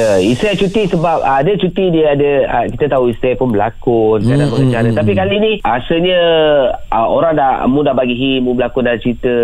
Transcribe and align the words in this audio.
Ya, 0.00 0.16
Isai 0.16 0.56
cuti 0.56 0.88
sebab 0.88 1.20
uh, 1.20 1.40
dia 1.44 1.54
cuti 1.54 1.84
dia 1.92 2.16
ada 2.16 2.32
uh, 2.48 2.64
kita 2.72 2.88
tahu 2.88 3.12
Isai 3.12 3.36
pun 3.36 3.52
berlakon 3.52 4.24
kadang 4.24 4.48
Hmm, 4.48 4.56
pengacara 4.56 4.88
hmm, 4.88 4.96
tapi 4.96 5.12
hmm. 5.12 5.20
kali 5.20 5.34
ni 5.36 5.52
asalnya 5.60 6.18
uh, 6.88 7.06
orang 7.06 7.36
dah 7.36 7.68
mu 7.68 7.84
dah 7.84 7.92
bagi 7.92 8.16
him 8.16 8.48
mu 8.48 8.56
berlakon 8.56 8.82
dalam 8.82 8.96
cerita 8.96 9.34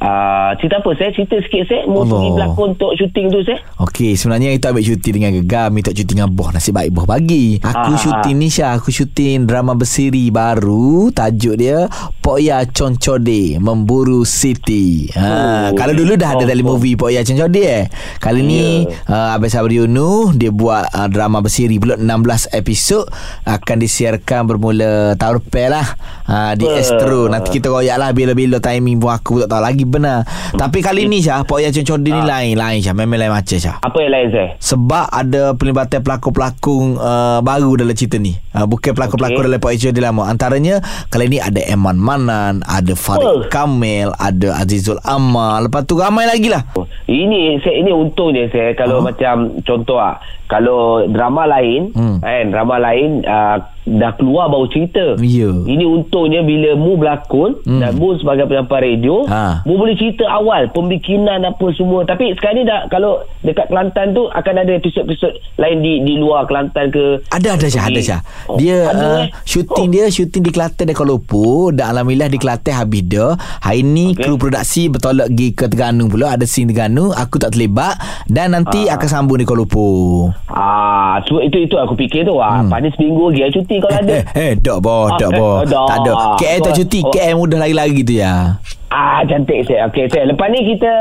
uh, 0.00 0.50
cerita 0.56 0.80
apa 0.80 0.90
saya 0.94 1.10
cerita 1.12 1.36
sikit 1.40 1.62
saya 1.66 1.84
mu 1.84 2.02
pergi 2.02 2.28
berlakon 2.32 2.66
untuk 2.72 2.92
syuting 2.96 3.26
tu 3.28 3.40
saya 3.42 3.58
Okey, 3.76 4.16
sebenarnya 4.16 4.56
kita 4.56 4.72
ambil 4.72 4.84
cuti 4.86 5.08
dengan 5.10 5.30
gegar, 5.34 5.68
minta 5.68 5.92
cuti 5.92 6.08
dengan 6.08 6.32
boh 6.32 6.48
nasib 6.48 6.72
baik 6.72 6.90
boh 6.90 7.04
bagi. 7.04 7.60
Aku 7.60 7.92
Ah. 7.92 8.00
syuting 8.00 8.36
ni 8.36 8.48
Syah, 8.48 8.80
aku 8.80 8.88
syuting 8.88 9.44
drama 9.44 9.76
bersiri 9.76 10.32
baru, 10.32 11.12
tajuk 11.12 11.54
dia 11.56 11.84
Poya 12.18 12.64
Concode 12.66 13.60
Memburu 13.60 14.24
City. 14.24 15.12
Ha, 15.12 15.28
Oh, 15.36 15.68
kalau 15.76 15.92
dulu 15.92 16.16
dah 16.16 16.32
ada 16.32 16.44
oh, 16.44 16.48
dalam 16.48 16.64
oh. 16.64 16.68
movie 16.74 16.96
Poya 16.96 17.20
Concode 17.20 17.62
eh. 17.62 17.84
Kali 18.16 18.40
ni 18.40 18.62
uh, 19.06 19.36
Abang 19.36 19.52
Sabri 19.66 19.82
Unu 19.82 20.30
dia 20.30 20.54
buat 20.54 20.94
uh, 20.94 21.10
drama 21.10 21.42
bersiri 21.42 21.82
pula 21.82 21.98
16 21.98 22.54
episod 22.54 23.02
akan 23.42 23.76
disiarkan 23.82 24.46
bermula 24.46 25.18
tahun 25.18 25.42
depan 25.42 25.74
lah 25.74 25.86
uh, 26.22 26.54
di 26.54 26.70
Apa? 26.70 26.78
Astro. 26.78 27.26
Nanti 27.26 27.58
kita 27.58 27.74
royak 27.74 27.98
lah 27.98 28.14
bila-bila 28.14 28.62
timing 28.62 29.02
pun 29.02 29.10
aku 29.10 29.42
tak 29.42 29.50
tahu 29.50 29.66
lagi 29.66 29.82
benar. 29.82 30.22
Tapi 30.54 30.78
kali 30.78 31.10
ni 31.10 31.18
Syah, 31.18 31.42
Poya 31.42 31.74
Concode 31.74 32.06
ni 32.06 32.14
lain, 32.14 32.54
lain 32.54 32.78
Syah, 32.78 32.94
memang 32.94 33.18
lain 33.18 33.34
macam 33.34 33.58
Syah. 33.58 33.82
apa 33.82 33.98
yang 33.98 34.12
lain 34.14 34.28
saya 34.30 34.48
Sebab 34.54 35.04
ada 35.10 35.42
pelibatan 35.58 35.98
pelakon-pelakon 35.98 37.02
uh, 37.02 37.42
baru 37.42 37.82
dalam 37.82 37.98
cerita 37.98 38.22
ni. 38.22 38.38
Uh, 38.54 38.70
bukan 38.70 38.94
pelakon-pelakon 38.94 39.42
Okey. 39.42 39.48
dalam 39.50 39.58
Pak 39.58 39.72
dia 39.82 39.98
lama. 39.98 40.22
Antaranya 40.30 40.78
kali 41.10 41.26
ni 41.26 41.42
ada 41.42 41.58
Eman 41.66 41.98
Manan, 41.98 42.62
ada 42.62 42.94
Farid 42.94 43.26
Oh. 43.26 43.42
Kamil, 43.50 44.14
ada 44.14 44.62
Azizul 44.62 45.02
Amal. 45.02 45.66
Lepas 45.66 45.82
tu 45.90 45.98
ramai 45.98 46.22
lagi 46.22 46.46
lah. 46.46 46.62
Ini 47.10 47.58
saya 47.58 47.82
ini 47.82 47.90
untungnya 47.90 48.46
saya 48.54 48.70
kalau 48.78 49.02
Ah. 49.02 49.10
macam 49.10 49.45
contoh 49.62 49.98
ah 49.98 50.18
kalau 50.46 51.06
drama 51.08 51.46
lain 51.46 51.90
Hmm. 51.92 52.18
kan 52.22 52.50
drama 52.50 52.76
lain 52.78 53.22
uh, 53.24 53.56
dah 53.88 54.12
keluar 54.12 54.46
baru 54.46 54.66
cerita. 54.66 55.14
Ya. 55.16 55.46
Ini 55.48 55.84
untungnya 55.84 56.42
bila 56.42 56.74
mu 56.74 56.94
berlakon 56.96 57.62
Hmm. 57.62 57.78
dan 57.78 57.94
mu 57.94 58.14
sebagai 58.14 58.44
penyampai 58.44 58.78
radio, 58.84 59.22
Ha. 59.24 59.62
mu 59.62 59.74
boleh 59.76 59.94
cerita 59.94 60.26
awal 60.26 60.66
pembikinan 60.68 61.42
apa 61.42 61.70
semua. 61.72 62.02
Tapi 62.02 62.34
sekarang 62.34 62.56
ni 62.56 62.64
dah 62.64 62.86
kalau 62.86 63.16
dekat 63.40 63.66
Kelantan 63.66 64.10
tu 64.10 64.26
akan 64.26 64.54
ada 64.56 64.72
episod-episod 64.72 65.30
lain 65.56 65.78
di 65.78 66.00
di 66.00 66.14
luar 66.16 66.44
Kelantan 66.44 66.88
ke. 66.88 67.22
Ada 67.28 67.54
ada 67.54 67.66
Syah, 67.66 67.84
ada. 67.84 68.00
Syah. 68.00 68.20
Oh, 68.46 68.56
Dia 68.56 68.76
ada, 68.86 69.06
uh, 69.06 69.18
eh? 69.20 69.26
syuting 69.44 69.86
Oh. 69.86 69.92
dia 69.92 70.04
syuting 70.08 70.42
di 70.42 70.50
Kelantan 70.50 70.84
dan 70.84 70.94
Kuala 70.94 71.10
Lumpur 71.12 71.70
dan 71.70 71.86
alhamdulillah 71.88 72.26
di 72.26 72.38
Kelantan 72.38 72.74
habis 72.76 73.02
dah. 73.02 73.38
Hari 73.60 73.80
ni 73.80 74.12
Okey. 74.12 74.20
kru 74.20 74.34
produksi 74.36 74.88
bertolak 74.88 75.28
pergi 75.28 75.48
ke 75.52 75.64
Terengganu 75.66 76.04
pula 76.08 76.26
ada 76.32 76.42
scene 76.42 76.66
Terengganu, 76.66 77.12
aku 77.12 77.36
tak 77.36 77.52
terlibat 77.52 77.94
dan 78.26 78.50
nanti 78.50 78.86
akan 78.86 79.06
sambung 79.06 79.36
di 79.36 79.44
Kuala 79.44 79.62
Lumpur. 79.62 80.34
Ah, 80.48 81.20
so 81.22 81.38
itu 81.38 81.60
itu 81.60 81.76
aku 81.76 81.94
fikir 81.94 82.24
tu. 82.24 82.36
Ah, 82.36 82.58
Hmm. 82.58 82.68
panis 82.68 82.90
seminggu 82.94 83.28
lagi 83.28 83.40
ah, 83.42 83.50
cuti 83.76 83.84
kalau 83.84 83.96
ada. 84.00 84.12
Eh, 84.16 84.24
eh, 84.34 84.52
dak 84.56 84.78
boh, 84.80 85.04
Ah, 85.06 85.18
dak 85.18 85.30
eh, 85.30 85.38
boh. 85.38 85.56
dak. 85.62 85.86
Tak 85.86 85.96
ada. 86.00 86.12
KL 86.40 86.60
tak 86.62 86.74
cuti, 86.74 87.00
Oh. 87.04 87.12
KL 87.12 87.34
mudah 87.36 87.58
lari-lari 87.60 88.00
tu 88.02 88.14
ya. 88.16 88.56
Ah, 88.88 89.20
cantik 89.26 89.66
saya. 89.66 89.90
Okey, 89.90 90.08
saya. 90.08 90.24
Lepas 90.30 90.46
ni 90.48 90.60
kita 90.64 90.92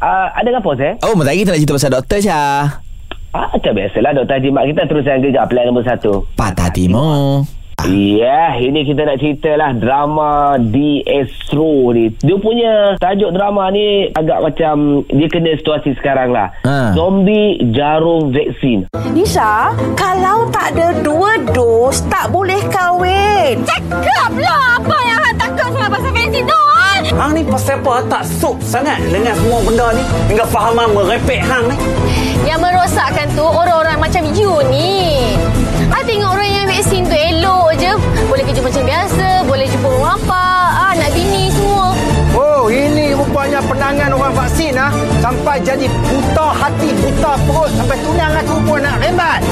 uh, 0.00 0.26
ada 0.32 0.48
apa 0.50 0.70
saya? 0.74 0.92
Oh, 1.04 1.14
lagi 1.14 1.44
kita 1.44 1.52
nak 1.52 1.60
cerita 1.60 1.76
pasal 1.76 1.92
doktor 1.92 2.18
Syah. 2.18 2.60
Ah, 3.30 3.46
macam 3.46 3.72
biasalah 3.78 4.10
Dr. 4.10 4.34
Haji 4.42 4.48
Mak 4.50 4.64
kita 4.74 4.82
terus 4.90 5.04
yang 5.06 5.22
gegar 5.22 5.46
pilihan 5.46 5.70
nombor 5.70 5.86
satu. 5.86 6.26
Patah 6.34 6.66
Timur. 6.74 7.46
Ya, 7.88 8.60
ini 8.60 8.84
kita 8.84 9.08
nak 9.08 9.16
cerita 9.24 9.56
lah 9.56 9.72
drama 9.72 10.60
di 10.60 11.00
Astro 11.08 11.96
ni. 11.96 12.12
Dia 12.20 12.36
punya 12.36 13.00
tajuk 13.00 13.32
drama 13.32 13.72
ni 13.72 14.12
agak 14.12 14.44
macam 14.44 15.06
dia 15.08 15.28
kena 15.32 15.56
situasi 15.56 15.96
sekarang 15.96 16.36
lah. 16.36 16.52
Ha. 16.68 16.92
Zombie 16.92 17.56
jarum 17.72 18.36
vaksin. 18.36 18.84
Nisha, 19.16 19.72
kalau 19.96 20.52
tak 20.52 20.76
ada 20.76 20.92
dua 21.00 21.40
dos, 21.56 22.04
tak 22.12 22.28
boleh 22.28 22.60
kahwin. 22.68 23.64
Cakaplah 23.64 24.78
Apa 24.78 24.96
yang 25.02 25.18
hang 25.24 25.36
takut 25.40 25.68
sangat 25.72 25.90
pasal 25.90 26.10
vaksin 26.12 26.42
tu 26.46 26.60
Hang 26.70 27.04
Hang 27.16 27.32
ni 27.34 27.42
pasal 27.42 27.76
apa 27.82 27.94
tak 28.06 28.22
sup 28.28 28.56
sangat 28.62 28.98
dengan 29.10 29.34
semua 29.34 29.58
benda 29.64 29.86
ni 29.96 30.04
Hingga 30.30 30.44
fahaman 30.46 30.88
merepek 30.94 31.42
hang 31.42 31.64
ni 31.66 31.76
Yang 32.46 32.60
merosakkan 32.62 33.26
tu 33.34 33.42
Orang-orang 33.42 33.98
macam 33.98 34.22
you 34.36 34.52
ni 34.70 35.34
I 35.90 36.06
tengok 36.06 36.29
penangan 43.90 44.22
orang 44.22 44.34
vaksin 44.38 44.78
ah. 44.78 44.94
Sampai 45.18 45.58
jadi 45.66 45.90
buta 45.90 46.54
hati, 46.54 46.94
buta 47.02 47.34
perut 47.42 47.70
sampai 47.74 47.98
tunang 47.98 48.32
aku 48.38 48.54
pun 48.62 48.78
nak 48.78 49.02
rembat. 49.02 49.42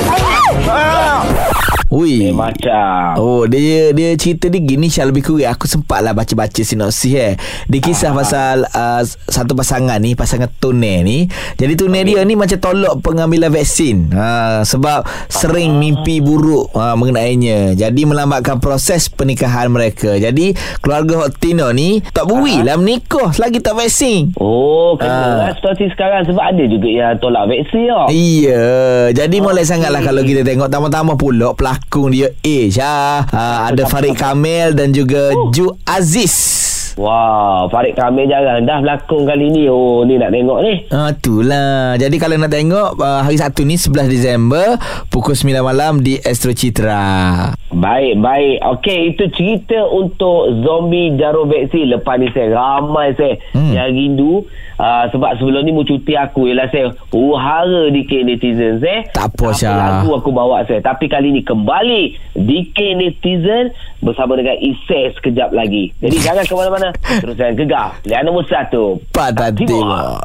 Ah. 0.71 1.68
Ui. 1.99 2.31
Eh, 2.31 2.31
macam. 2.31 3.19
Oh 3.19 3.43
dia 3.51 3.91
dia 3.91 4.15
cerita 4.15 4.47
dia 4.47 4.63
gini 4.63 4.87
Syah 4.87 5.11
lebih 5.11 5.27
kurang 5.27 5.51
aku 5.51 5.67
sempat 5.67 5.99
lah 6.07 6.15
baca-baca 6.15 6.63
sinopsis 6.63 7.19
eh. 7.19 7.35
Dia 7.67 7.81
kisah 7.83 8.15
pasal 8.15 8.63
uh, 8.71 9.03
satu 9.27 9.59
pasangan 9.59 9.99
ni 9.99 10.15
pasangan 10.15 10.47
tunai 10.63 11.03
ni. 11.03 11.19
Jadi 11.59 11.75
tunai 11.75 12.07
dia 12.07 12.23
ni 12.23 12.39
macam 12.39 12.55
tolak 12.63 13.03
pengambilan 13.03 13.51
vaksin. 13.51 14.15
Ha 14.15 14.63
sebab 14.63 15.03
sering 15.27 15.75
mimpi 15.83 16.23
buruk 16.23 16.71
ha, 16.79 16.95
mengenainya. 16.95 17.75
Jadi 17.75 18.07
melambatkan 18.07 18.63
proses 18.63 19.11
pernikahan 19.11 19.67
mereka. 19.67 20.15
Jadi 20.15 20.55
keluarga 20.79 21.27
Hot 21.27 21.35
Tino 21.43 21.67
ni 21.75 21.99
tak 22.15 22.31
bui 22.31 22.63
lah 22.63 22.79
menikah 22.79 23.35
selagi 23.35 23.59
tak 23.59 23.75
vaksin. 23.75 24.39
Oh, 24.39 24.95
kena 24.95 25.11
Ah. 25.19 25.35
lah 25.51 25.53
situasi 25.57 25.91
sekarang 25.91 26.23
sebab 26.31 26.45
ada 26.45 26.63
juga 26.63 26.87
yang 26.87 27.19
tolak 27.19 27.51
vaksin 27.51 27.91
tau. 27.91 28.07
Iya 28.13 28.63
Jadi 29.11 29.41
molek 29.41 29.65
sangatlah 29.65 30.05
Kalau 30.05 30.23
kita 30.23 30.45
tengok 30.45 30.69
Tama-tama 30.69 31.17
pula 31.17 31.57
Pelakon 31.57 31.88
dia 32.13 32.29
Eh 32.45 32.69
Syah 32.69 33.25
uh, 33.29 33.59
Ada 33.73 33.89
Farid 33.89 34.15
Kamil 34.15 34.77
Dan 34.77 34.93
juga 34.93 35.33
Ju 35.51 35.73
Aziz 35.83 36.58
Wah, 36.99 37.71
Farid 37.71 37.95
Kamil 37.95 38.27
jarang 38.27 38.67
dah 38.67 38.83
berlakon 38.83 39.23
kali 39.23 39.47
ni. 39.49 39.63
Oh, 39.67 40.03
ni 40.03 40.19
nak 40.19 40.35
tengok 40.35 40.59
ni. 40.61 40.83
Ah, 40.91 41.15
itulah 41.15 41.95
Jadi 41.95 42.19
kalau 42.19 42.35
nak 42.35 42.51
tengok 42.51 42.99
uh, 42.99 43.23
Hari 43.23 43.39
Sabtu 43.39 43.63
ni 43.63 43.75
11 43.75 44.11
Disember 44.11 44.75
Pukul 45.07 45.33
9 45.33 45.47
malam 45.61 46.01
Di 46.01 46.19
Astro 46.19 46.51
Citra 46.51 47.55
Baik, 47.71 48.19
baik. 48.19 48.59
Okey, 48.75 49.13
itu 49.13 49.31
cerita 49.31 49.87
untuk 49.87 50.51
zombie 50.59 51.15
jarum 51.15 51.47
vaksin. 51.47 51.93
Lepas 51.93 52.17
ni 52.17 52.27
saya 52.33 52.51
ramai 52.51 53.15
saya 53.15 53.39
Hmm. 53.55 53.71
yang 53.71 53.89
rindu. 53.89 54.43
Uh, 54.75 55.05
sebab 55.11 55.35
sebelum 55.37 55.63
ni 55.63 55.71
mu 55.71 55.83
cuti 55.83 56.15
aku 56.15 56.47
ialah 56.47 56.71
saya 56.71 56.95
uhara 57.11 57.91
DK 57.91 58.25
Netizen 58.25 58.79
saya. 58.79 59.05
Tak 59.11 59.31
apa, 59.33 59.45
Apa 59.45 59.53
Syah. 59.53 59.75
lagu 59.75 60.11
aku 60.13 60.31
bawa 60.31 60.63
saya. 60.65 60.81
Tapi 60.81 61.07
kali 61.07 61.29
ni 61.31 61.43
kembali 61.43 62.03
DK 62.35 62.79
Netizen 62.97 63.71
bersama 64.01 64.35
dengan 64.35 64.57
Isai 64.57 65.13
sekejap 65.13 65.51
lagi. 65.51 65.91
Jadi 65.99 66.17
jangan 66.19 66.43
ke 66.43 66.55
mana-mana. 66.55 66.88
Terus 66.97 67.35
saya 67.35 67.53
gegar. 67.53 67.97
Pilihan 68.01 68.23
nombor 68.23 68.45
satu. 68.45 69.01
Pak 69.11 69.33
tak 69.33 69.55
Timur. 69.55 69.83
tengok 69.83 70.21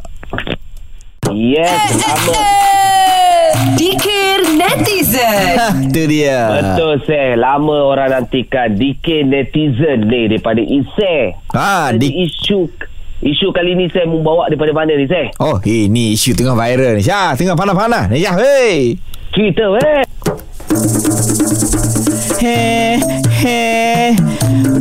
Yes, 1.29 1.79
selamat. 1.89 2.45
Dikir 3.73 4.57
netizen. 4.57 5.55
Hah, 5.55 5.71
tu 5.87 6.03
dia 6.03 6.41
Betul 6.51 6.99
saya 7.05 7.37
Lama 7.37 7.85
orang 7.85 8.09
nantikan 8.11 8.73
DK 8.73 9.23
netizen 9.23 10.03
ni 10.03 10.25
Daripada 10.25 10.57
Isai 10.59 11.37
Ha, 11.53 11.93
Jadi 11.93 12.01
di- 12.01 12.25
isu 12.25 12.65
Isu 13.21 13.53
kali 13.53 13.77
ni 13.77 13.87
saya 13.87 14.03
membawa 14.03 14.49
daripada 14.49 14.73
mana 14.73 14.91
ni 14.91 15.05
saya 15.05 15.29
Oh 15.37 15.61
ini 15.61 16.11
isu 16.11 16.33
tengah 16.33 16.57
viral 16.57 16.97
ni 16.97 17.05
Syah 17.05 17.37
tengah 17.37 17.53
panas-panas 17.53 18.09
ni 18.09 18.19
Syah 18.19 18.35
Hei 18.35 18.97
Cerita 19.31 19.69
eh 19.79 20.01
He 22.43 22.99
he. 23.39 24.19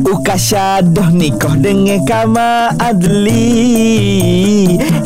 Ukasha 0.02 0.82
dah 0.82 1.14
nikah 1.14 1.54
dengan 1.62 2.02
Kama 2.02 2.74
Adli. 2.74 3.38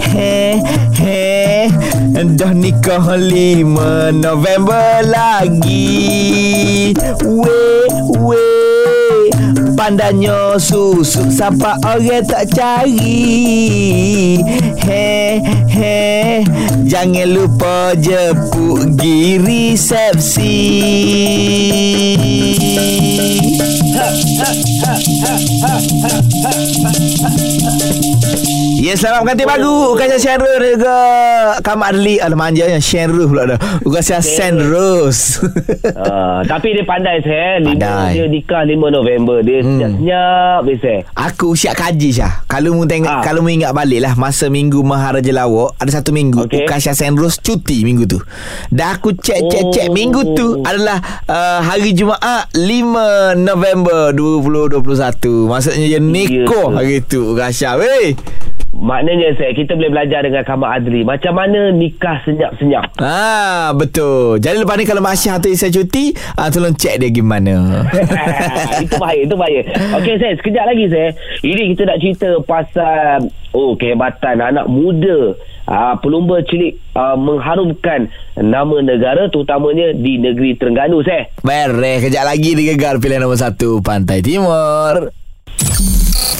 He 0.00 0.56
he. 0.96 1.68
Dah 2.16 2.56
nikah 2.56 3.04
5 3.12 4.16
November 4.16 5.04
lagi. 5.04 6.96
We 7.20 7.44
we 7.44 7.65
Pandanya 9.86 10.58
susu 10.58 11.30
Sampai 11.30 11.78
orang 11.86 12.26
tak 12.26 12.50
cari? 12.50 14.42
He 14.82 15.38
he. 15.70 16.42
Jangan 16.90 17.30
lupa 17.30 17.94
jemput 17.94 18.98
pergi 18.98 19.38
resepsi 19.38 20.58
Ya 28.86 28.94
selamat 28.94 29.26
pengantin 29.26 29.48
baru 29.48 29.76
Ukasha 29.90 30.14
Shenru 30.14 30.46
dan 30.46 30.70
juga 30.72 30.96
Kamak 31.58 31.90
Adli 31.90 32.22
Alah 32.22 32.38
manjanya 32.38 32.78
Shenru 32.78 33.26
pula 33.26 33.42
dah 33.44 33.58
Ukasha 33.82 34.22
Senrose 34.22 35.42
Uh, 35.86 36.42
tapi 36.44 36.70
dia 36.70 36.82
pandai 36.82 37.18
saya. 37.20 37.62
Pandai. 37.62 38.14
dia 38.14 38.26
nikah 38.26 38.62
5 38.62 38.76
November. 38.90 39.40
Dia 39.40 39.58
Hmm. 39.58 39.78
senyap-senyap 39.80 40.58
biasa. 40.62 40.92
Aku 41.16 41.48
siap 41.52 41.74
kaji 41.74 42.08
Syah 42.12 42.44
Kalau 42.44 42.74
mu 42.74 42.84
tengok 42.84 43.08
Ah. 43.08 43.22
Kalau 43.22 43.40
mu 43.40 43.48
ingat 43.48 43.72
balik 43.72 43.98
lah 44.00 44.12
Masa 44.14 44.46
minggu 44.46 44.78
Maharaja 44.80 45.32
Lawak 45.32 45.74
Ada 45.76 45.98
satu 45.98 46.10
minggu 46.12 46.44
Okey. 46.44 46.62
Ukasha 46.62 46.92
Senrose 46.92 47.40
cuti 47.40 47.82
minggu 47.82 48.04
tu 48.04 48.18
Dah 48.68 48.94
aku 48.94 49.10
cek-cek-cek 49.12 49.88
Oh. 49.88 49.92
Minggu 49.92 50.20
tu 50.32 50.46
adalah 50.60 50.98
uh, 51.24 51.60
Hari 51.64 51.90
Jumaat 51.92 52.52
5 52.52 52.62
November 53.36 54.12
2021 54.12 54.78
Maksudnya 55.48 55.86
dia 55.88 56.00
nikah 56.00 56.66
Ya. 56.68 56.76
hari 56.76 56.98
tu 57.00 57.32
Ukasha 57.32 57.74
weh 57.74 58.14
Maknanya 58.76 59.32
saya 59.40 59.56
kita 59.56 59.72
boleh 59.72 59.88
belajar 59.88 60.20
dengan 60.20 60.44
Kamal 60.44 60.68
Adli 60.68 61.00
macam 61.00 61.32
mana 61.32 61.72
nikah 61.72 62.20
senyap-senyap. 62.28 63.00
Ah 63.00 63.72
betul. 63.72 64.36
Jadi 64.36 64.60
lepas 64.60 64.76
ni 64.76 64.84
kalau 64.84 65.00
Mak 65.00 65.16
Syah 65.16 65.40
tu 65.40 65.48
saya 65.56 65.72
cuti, 65.72 66.12
ah, 66.36 66.52
tolong 66.52 66.76
cek 66.76 67.00
dia 67.00 67.08
gimana. 67.08 67.88
itu 68.84 68.94
bahaya, 69.00 69.20
itu 69.24 69.36
bahaya. 69.36 69.62
Okey 69.96 70.20
saya 70.20 70.36
sekejap 70.36 70.64
lagi 70.68 70.84
saya. 70.92 71.08
Ini 71.40 71.62
kita 71.72 71.82
nak 71.88 71.98
cerita 72.04 72.28
pasal 72.44 73.32
oh 73.56 73.72
kehebatan 73.80 74.44
anak 74.44 74.68
muda. 74.68 75.32
Ah, 75.64 75.96
pelumba 75.96 76.44
cilik 76.44 76.76
ah, 76.92 77.16
mengharumkan 77.16 78.12
nama 78.36 78.76
negara 78.84 79.32
terutamanya 79.32 79.96
di 79.96 80.20
negeri 80.20 80.52
Terengganu 80.52 81.00
saya. 81.00 81.32
Beres 81.40 82.04
kejap 82.04 82.28
lagi 82.28 82.52
digegar 82.52 83.00
pilihan 83.00 83.24
nombor 83.24 83.40
satu 83.40 83.80
Pantai 83.80 84.20
Timur. 84.20 85.08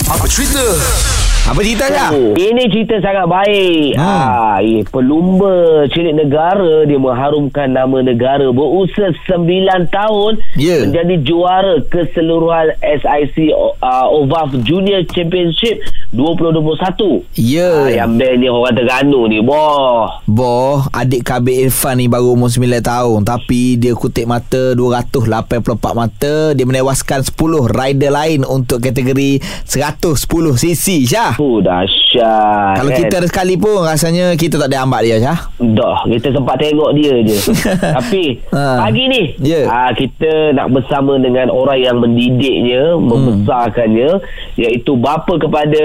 Apa 0.07 0.25
cerita? 0.29 1.16
Apa 1.47 1.63
cerita? 1.63 1.87
Oh, 2.11 2.35
ini 2.35 2.67
cerita 2.67 2.99
sangat 2.99 3.31
baik. 3.31 3.95
Hmm. 3.95 4.03
Ah, 4.03 4.59
eh, 4.59 4.83
pelumba 4.83 5.87
cilik 5.95 6.19
negara 6.19 6.83
dia 6.83 6.99
mengharumkan 6.99 7.71
nama 7.71 8.03
negara 8.03 8.51
berusia 8.51 9.15
9 9.31 9.87
tahun 9.87 10.43
Ya. 10.59 10.83
menjadi 10.83 11.15
juara 11.23 11.79
keseluruhan 11.87 12.75
SIC 12.83 13.55
uh, 13.55 14.07
OVAF 14.11 14.59
Junior 14.67 15.07
Championship 15.07 15.87
2021. 16.11 17.23
Ya. 17.39 17.71
Ah, 17.71 17.91
yang 17.95 18.19
band 18.19 18.43
ni 18.43 18.51
orang 18.51 18.75
Terengganu 18.75 19.31
ni. 19.31 19.39
Boh. 19.39 20.11
Boh, 20.27 20.83
adik 20.91 21.31
KB 21.31 21.71
Irfan 21.71 22.03
ni 22.03 22.11
baru 22.11 22.35
umur 22.35 22.51
9 22.51 22.83
tahun 22.83 23.23
tapi 23.23 23.79
dia 23.79 23.95
kutip 23.95 24.27
mata 24.27 24.75
284 24.75 25.63
mata, 25.95 26.35
dia 26.59 26.67
menewaskan 26.67 27.23
10 27.23 27.39
rider 27.71 28.11
lain 28.11 28.43
untuk 28.43 28.83
kategori 28.83 29.39
110 29.63 30.27
cc 30.59 30.87
Syah. 31.07 31.36
Oh, 31.37 31.61
dahsyat. 31.61 32.77
Kalau 32.77 32.91
kan? 32.91 32.99
kita 32.99 33.15
ada 33.19 33.29
sekali 33.29 33.55
pun 33.55 33.79
rasanya 33.79 34.33
kita 34.33 34.57
tak 34.57 34.69
ada 34.69 34.83
ambat 34.83 35.05
dia 35.05 35.17
Syah. 35.19 35.37
Dah, 35.59 36.01
kita 36.07 36.33
sempat 36.33 36.57
tengok 36.57 36.91
dia 36.93 37.13
je. 37.23 37.37
Tapi 37.97 38.25
Ha. 38.49 38.81
pagi 38.83 39.05
ni 39.05 39.23
Ya. 39.39 39.67
ah, 39.67 39.91
kita 39.91 40.27
nak 40.53 40.73
bersama 40.73 41.17
dengan 41.17 41.49
orang 41.49 41.77
yang 41.79 41.97
mendidiknya, 41.99 42.97
Hmm. 42.97 43.05
membesarkannya 43.07 44.11
iaitu 44.57 44.97
bapa 44.97 45.37
kepada 45.37 45.85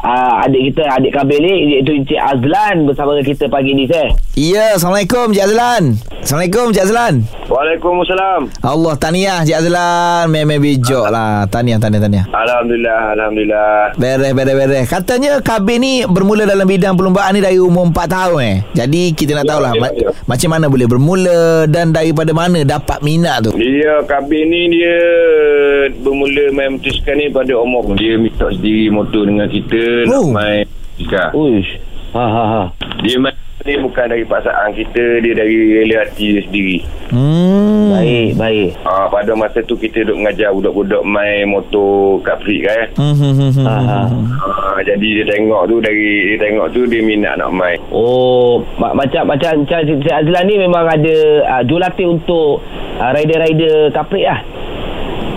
ah, 0.00 0.42
adik 0.42 0.72
kita, 0.72 0.82
adik 0.90 1.12
Kabil 1.12 1.38
ni 1.38 1.52
iaitu 1.74 1.92
Encik 1.94 2.16
Azlan 2.16 2.84
bersama 2.84 3.12
dengan 3.12 3.26
kita 3.26 3.44
pagi 3.46 3.72
ni 3.72 3.84
saya. 3.84 4.08
Ya, 4.34 4.72
Assalamualaikum 4.72 5.30
Cik 5.30 5.44
Azlan. 5.44 5.82
Assalamualaikum 6.18 6.66
Cik 6.70 6.84
Azlan. 6.84 7.14
Waalaikumsalam. 7.48 8.40
Allah 8.62 8.94
tahniah 8.96 9.42
Cik 9.42 9.58
Azlan. 9.58 10.24
Memang 10.28 10.58
bijak 10.58 11.06
lah. 11.08 11.44
Tahniah, 11.44 11.76
tahniah, 11.76 12.00
tahniah. 12.00 12.24
Alhamdulillah, 12.30 13.00
alhamdulillah. 13.12 13.72
Beres, 13.96 14.32
beres, 14.32 14.54
beres. 14.56 14.77
Katanya 14.84 15.38
KB 15.38 15.66
ni 15.76 15.92
bermula 16.04 16.44
dalam 16.44 16.62
bidang 16.64 16.92
perlumbaan 16.92 17.32
ni 17.32 17.40
dari 17.40 17.56
umur 17.56 17.88
4 17.88 18.04
tahun 18.06 18.38
eh. 18.40 18.56
Jadi 18.74 19.02
kita 19.12 19.32
nak 19.32 19.42
Ya, 19.42 19.50
tahulah 19.50 19.72
ya, 19.72 19.80
ma- 19.80 19.94
ya. 19.96 20.08
macam 20.24 20.48
mana 20.50 20.66
boleh 20.66 20.86
bermula 20.86 21.38
dan 21.64 21.90
daripada 21.90 22.30
mana 22.30 22.58
dapat 22.60 23.00
minat 23.00 23.42
tu. 23.42 23.52
Dia 23.52 24.04
kabin 24.04 24.44
ni 24.44 24.62
dia 24.70 24.96
bermula 25.96 26.44
main 26.50 26.70
motosikal 26.72 27.14
ni 27.14 27.26
pada 27.28 27.52
umur 27.54 27.94
dia 27.94 28.14
minta 28.14 28.46
sendiri 28.46 28.88
motor 28.88 29.24
dengan 29.24 29.46
kita 29.46 29.82
Oh. 30.06 30.28
nak 30.28 30.36
main 30.36 30.64
motosikal. 30.66 31.28
Uish. 31.32 31.70
Ha 32.10 32.24
ha 32.24 32.44
ha. 32.44 32.62
Dia 33.00 33.16
main 33.16 33.34
ni 33.66 33.74
bukan 33.82 34.06
dari 34.06 34.22
pasangan 34.22 34.70
kita, 34.70 35.18
dia 35.18 35.32
dari 35.34 35.56
rela 35.74 36.06
hati 36.06 36.38
dia 36.38 36.42
sendiri. 36.46 36.78
Hmm. 37.10 37.90
Baik, 37.98 38.30
baik. 38.38 38.68
Ha, 38.84 39.10
pada 39.10 39.32
masa 39.34 39.58
tu 39.64 39.74
kita 39.74 40.06
duk 40.06 40.20
mengajar 40.20 40.54
budak-budak 40.54 41.02
main 41.02 41.48
motor 41.50 42.22
kat 42.22 42.38
Frik 42.44 42.62
kan. 42.68 42.86
Hmm, 42.94 43.16
hmm, 43.16 43.34
hmm, 43.34 43.64
Ha 43.66 43.74
ha. 43.74 44.00
hmm. 44.06 44.24
Ha, 44.38 44.78
jadi 44.86 45.08
dia 45.18 45.24
tengok 45.26 45.62
tu 45.66 45.76
dari 45.82 46.36
dia 46.36 46.38
tengok 46.38 46.66
tu 46.70 46.86
dia 46.86 47.02
minat 47.02 47.34
nak 47.40 47.50
main. 47.50 47.80
Oh, 47.90 48.62
ma- 48.78 48.94
macam 48.94 49.26
macam 49.26 49.66
macam 49.66 49.78
Encik 49.82 50.12
Azlan 50.14 50.44
ni 50.46 50.54
memang 50.60 50.84
ada 50.86 51.16
uh, 51.48 51.62
jurulatih 51.66 52.06
untuk 52.06 52.62
uh, 53.00 53.10
rider-rider 53.10 53.90
kaprik 53.90 54.28
lah. 54.28 54.40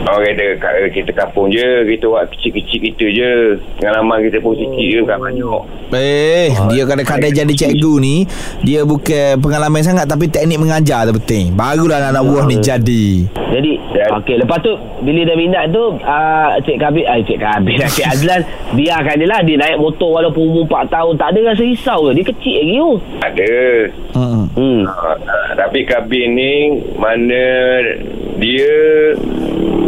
Orang 0.01 0.25
kata 0.25 0.45
kat- 0.57 0.91
kita 0.91 1.11
kapung 1.13 1.47
je, 1.47 1.61
kita 1.85 2.05
buat 2.05 2.25
kecil-kecil 2.27 2.79
kita 2.83 3.05
je. 3.07 3.31
Pengalaman 3.77 4.17
kita 4.21 4.37
pun 4.39 4.53
sikit 4.53 4.81
je, 4.83 4.97
bukan 4.99 5.19
banyak. 5.19 5.61
Eh, 5.91 6.49
dia 6.69 6.83
kadang-kadang 6.83 7.31
jadi 7.31 7.53
cikgu 7.53 7.93
ni, 7.97 8.15
dia 8.61 8.81
bukan 8.81 9.37
pengalaman 9.37 9.83
sangat 9.83 10.07
tapi 10.07 10.25
teknik 10.25 10.57
mengajar 10.57 11.05
tu 11.05 11.13
penting. 11.15 11.53
Barulah 11.53 12.09
anak 12.09 12.23
buah 12.23 12.45
ni 12.45 12.57
jadi. 12.57 13.27
Jadi 13.51 13.71
Dan- 13.91 14.15
okey 14.17 14.39
lepas 14.39 14.63
tu 14.63 14.71
bila 15.01 15.27
dah 15.27 15.35
minat 15.35 15.67
tu 15.69 15.83
uh, 15.99 16.55
Cik 16.57 16.79
Kabir 16.79 17.03
ah 17.03 17.19
Cik 17.19 17.35
Kabir 17.35 17.75
Cik 17.91 18.07
Azlan 18.07 18.41
biarkan 18.71 19.19
dia 19.19 19.27
lah 19.27 19.43
dia 19.43 19.59
naik 19.59 19.75
motor 19.75 20.07
walaupun 20.15 20.41
umur 20.41 20.63
4 20.65 20.87
tahun 20.87 21.13
tak 21.19 21.27
ada 21.29 21.51
rasa 21.51 21.61
risau 21.61 21.99
ke 22.01 22.11
dia 22.15 22.25
kecil 22.25 22.55
lagi 22.55 22.73
tu. 22.73 22.91
Ada. 23.19 23.51
Hmm. 24.15 24.43
Hmm. 24.55 24.81
Ha, 24.87 25.09
tapi 25.59 25.83
kabin 25.83 26.27
ni 26.31 26.53
mana 26.95 27.43
dia 28.39 28.73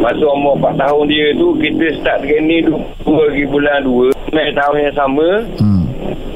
masa 0.04 0.26
umur 0.28 0.60
4 0.60 0.76
tahun 0.78 1.04
dia 1.08 1.26
tu 1.34 1.48
kita 1.56 1.86
start 1.98 2.20
training 2.22 2.62
tu 2.62 2.76
2 3.06 3.24
hari 3.24 3.44
bulan 3.46 3.78
2 3.82 4.12
main 4.30 4.52
tahun 4.52 4.78
yang 4.82 4.96
sama 4.98 5.28
Hmm. 5.56 5.84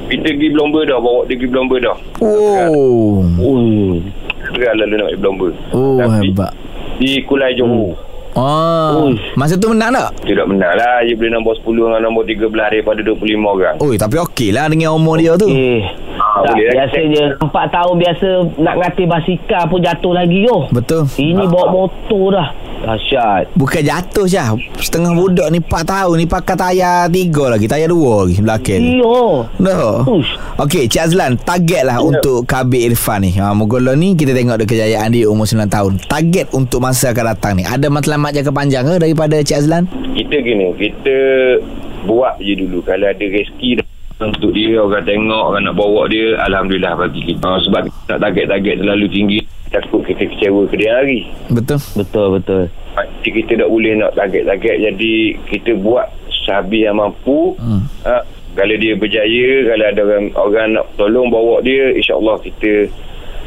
kita 0.07 0.27
pergi 0.29 0.47
berlomba 0.49 0.79
dah 0.85 0.97
bawa 0.97 1.21
dia 1.23 1.35
pergi 1.35 1.49
berlomba 1.49 1.75
dah 1.81 1.97
Oh. 2.23 3.19
Oh. 3.37 3.99
Gerak 4.49 4.73
lalu 4.77 4.95
nak 4.95 5.05
pergi 5.05 5.19
berlomba 5.19 5.47
Oh, 5.69 5.99
Tapi 5.99 6.15
hebat. 6.25 6.51
di 6.97 7.19
Kulai 7.21 7.51
Johor 7.53 7.99
Oh. 8.37 9.09
Uish. 9.09 9.33
Masa 9.33 9.57
tu 9.57 9.65
menang 9.67 9.89
tak? 9.89 10.13
Dia 10.21 10.37
tak 10.37 10.47
menang 10.47 10.69
lah 10.71 11.01
Dia 11.01 11.17
boleh 11.17 11.31
nombor 11.31 11.57
10 11.57 11.73
dengan 11.73 12.01
nombor 12.03 12.21
13 12.21 12.53
daripada 12.53 12.99
25 13.01 13.17
orang 13.41 13.75
Oi, 13.81 13.97
tapi 13.97 14.15
okey 14.21 14.53
lah 14.53 14.69
dengan 14.69 14.93
umur 14.93 15.17
dia 15.17 15.33
tu. 15.33 15.49
Eh, 15.49 15.81
Ah, 16.15 16.41
tak, 16.43 16.53
boleh 16.53 16.65
lah. 16.65 16.73
biasanya 16.75 17.23
4 17.39 17.49
tahun 17.67 17.95
biasa 17.97 18.27
nak 18.57 18.75
ngati 18.77 19.03
basikal 19.05 19.63
pun 19.65 19.79
jatuh 19.79 20.13
lagi 20.13 20.39
yo. 20.43 20.69
Betul. 20.69 21.09
Ini 21.11 21.43
bawa 21.45 21.65
motor 21.71 22.25
dah. 22.31 22.47
Dahsyat. 22.77 23.50
Bukan 23.53 23.81
jatuh 23.81 24.24
Syah 24.24 24.53
Setengah 24.77 25.12
budak 25.12 25.50
ni 25.50 25.57
4 25.57 25.69
tahun 25.83 26.15
ni 26.15 26.25
Pakai 26.25 26.53
tayar 26.53 27.06
3 27.06 27.18
lagi 27.50 27.65
Tayar 27.65 27.89
2 27.89 27.97
lagi 28.24 28.35
Belakang. 28.38 28.81
Dah 29.57 30.06
Ush. 30.06 30.31
Okey 30.57 30.86
Cik 30.86 31.01
Azlan 31.03 31.36
Target 31.36 31.84
lah 31.84 31.98
Ya. 31.98 32.05
untuk 32.05 32.43
KB 32.43 32.72
Irfan 32.88 33.22
ni 33.22 33.34
ha, 33.36 33.51
Mogola 33.51 33.91
ni 33.91 34.13
Kita 34.13 34.31
tengok 34.31 34.57
dia 34.57 34.67
kejayaan 34.67 35.10
dia 35.10 35.25
Umur 35.25 35.43
9 35.43 35.65
tahun 35.65 35.91
Target 36.03 36.53
untuk 36.53 36.79
masa 36.79 37.10
akan 37.10 37.25
datang 37.27 37.53
ni 37.55 37.63
Ada 37.63 37.88
matlamat 37.88 38.31
jangka 38.31 38.51
panjang 38.51 38.84
ke 38.84 38.96
Daripada 39.00 39.36
Cik 39.38 39.57
Azlan 39.57 39.84
Kita 40.13 40.36
gini 40.38 40.69
Kita 40.72 41.17
buat 42.05 42.38
je 42.38 42.53
dulu 42.55 42.79
Kalau 42.81 43.05
ada 43.05 43.19
rezeki 43.19 43.81
dah 43.81 43.86
untuk 44.17 44.50
dia 44.50 44.81
orang 44.81 45.05
tengok 45.05 45.43
orang 45.53 45.63
nak 45.69 45.75
bawa 45.77 46.09
dia 46.09 46.33
Alhamdulillah 46.50 46.97
bagi 46.97 47.21
kita. 47.21 47.45
Ha, 47.45 47.62
sebab 47.62 47.81
kita 47.86 48.01
tak 48.09 48.19
target-target 48.25 48.75
terlalu 48.81 49.07
tinggi 49.13 49.39
takut 49.67 50.01
kita 50.07 50.24
kecewa 50.31 50.63
ke 50.71 50.75
dia 50.79 50.91
hari 50.95 51.27
Betul. 51.51 51.79
Betul 52.00 52.27
betul. 52.39 52.63
jadi 53.21 53.29
kita 53.43 53.51
tak 53.62 53.69
boleh 53.69 53.93
nak 54.00 54.12
target-target 54.17 54.75
jadi 54.89 55.13
kita 55.53 55.71
buat 55.83 56.07
sehabis 56.47 56.88
yang 56.88 56.97
mampu. 56.97 57.53
Hmm. 57.59 57.83
ha, 58.07 58.24
kalau 58.57 58.75
dia 58.79 58.97
berjaya 58.97 59.47
kalau 59.69 59.86
ada 59.86 60.01
orang 60.01 60.25
orang 60.33 60.67
nak 60.79 60.86
tolong 60.97 61.27
bawa 61.29 61.62
dia 61.62 61.93
insyaAllah 61.93 62.41
kita 62.41 62.89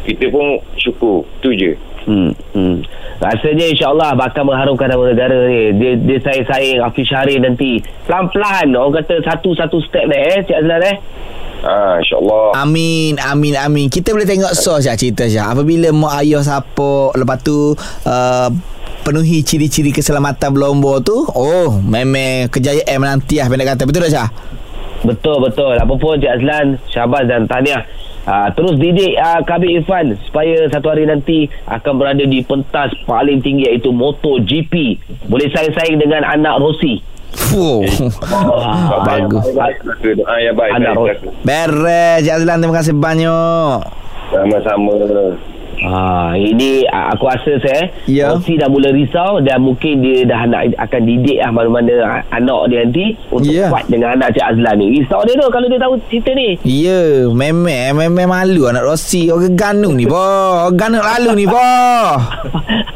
kita 0.07 0.33
pun 0.33 0.61
syukur. 0.81 1.27
Tu 1.43 1.57
je 1.57 1.73
Hmm, 2.11 2.35
hmm. 2.59 2.77
Rasanya 3.23 3.71
insyaAllah 3.71 4.19
bakal 4.19 4.43
mengharumkan 4.43 4.91
nama 4.91 5.15
negara 5.15 5.47
ni. 5.47 5.79
Dia, 5.79 5.95
dia 5.95 6.19
saing-saing 6.19 6.83
Hafiz 6.83 7.07
Syahrir 7.07 7.39
nanti. 7.39 7.79
Pelan-pelan. 8.11 8.75
Orang 8.75 8.99
kata 8.99 9.23
satu-satu 9.23 9.79
step 9.87 10.11
ni 10.11 10.19
eh, 10.19 10.43
Cik 10.43 10.59
Azlan 10.59 10.83
eh. 10.91 10.97
ha, 11.63 12.03
insyaAllah 12.03 12.57
Amin 12.59 13.21
Amin 13.21 13.55
Amin 13.55 13.87
Kita 13.93 14.17
boleh 14.17 14.25
tengok 14.25 14.57
sos 14.57 14.81
Syah 14.89 14.97
cerita 14.97 15.29
Syah 15.29 15.53
Apabila 15.53 15.93
mak 15.93 16.25
ayah 16.25 16.41
siapa 16.41 17.13
Lepas 17.13 17.39
tu 17.45 17.77
uh, 18.09 18.49
Penuhi 19.05 19.45
ciri-ciri 19.45 19.93
keselamatan 19.93 20.57
berlomba 20.57 21.05
tu 21.05 21.29
Oh 21.37 21.77
Memang 21.85 22.49
kejayaan 22.49 22.97
menanti 22.97 23.45
lah 23.45 23.53
Pendek 23.53 23.77
kata 23.77 23.85
Betul 23.85 24.09
tak 24.09 24.13
Syah? 24.17 24.29
Betul 25.01 25.41
betul. 25.41 25.75
Apa 25.81 25.95
pun 25.97 26.21
Cik 26.21 26.29
Azlan, 26.29 26.77
Syabas 26.93 27.25
dan 27.25 27.49
tahniah. 27.49 27.81
Uh, 28.31 28.47
terus 28.55 28.79
didik 28.79 29.19
uh, 29.19 29.43
Kabir 29.43 29.83
Irfan 29.83 30.15
supaya 30.23 30.71
satu 30.71 30.95
hari 30.95 31.03
nanti 31.03 31.51
akan 31.67 31.99
berada 31.99 32.23
di 32.23 32.39
pentas 32.47 32.95
paling 33.03 33.43
tinggi 33.43 33.67
iaitu 33.67 33.91
MotoGP. 33.91 35.03
Boleh 35.27 35.51
saing-saing 35.51 35.99
dengan 35.99 36.23
anak 36.23 36.63
Rossi. 36.63 37.03
Fuh. 37.35 37.83
Bagus. 39.11 39.51
Ah, 40.31 40.39
yang 40.39 40.55
baik. 40.55 40.71
Anak 40.79 40.95
baik. 40.95 41.19
Beres 41.43 42.23
Cik 42.23 42.35
Azlan 42.39 42.63
Terima 42.63 42.75
kasih 42.79 42.95
banyak 42.95 43.79
Sama-sama. 44.31 44.95
Ah, 45.83 46.33
ini 46.33 46.85
aku 46.85 47.25
rasa 47.25 47.57
saya 47.59 47.89
Ya. 48.05 48.29
Rosi 48.29 48.55
dah 48.55 48.67
mula 48.67 48.91
risau 48.91 49.41
dan 49.41 49.61
mungkin 49.61 50.01
dia 50.01 50.25
dah 50.25 50.45
nak 50.45 50.77
akan 50.79 51.01
didik 51.03 51.39
lah 51.39 51.51
mana-mana 51.51 51.95
anak 52.29 52.61
dia 52.69 52.85
nanti 52.85 53.07
untuk 53.29 53.49
Ya. 53.49 53.67
fight 53.69 53.89
dengan 53.89 54.13
anak 54.15 54.33
Cik 54.33 54.45
Azlan 54.47 54.75
ni. 54.77 54.87
Risau 54.95 55.25
dia 55.25 55.35
tu 55.35 55.47
kalau 55.49 55.67
dia 55.67 55.79
tahu 55.79 55.95
cerita 56.07 56.31
ni. 56.33 56.49
Ya 56.63 57.01
Memang 57.27 57.97
Memang 57.97 58.29
malu 58.29 58.67
anak 58.67 58.83
Rossi 58.83 59.29
Orang 59.29 59.55
ganung 59.55 59.95
ni 59.95 60.05
boh 60.05 60.17
Orang 60.63 60.77
ganung 60.77 61.01
lalu 61.01 61.31
ni 61.35 61.47
boh 61.47 62.11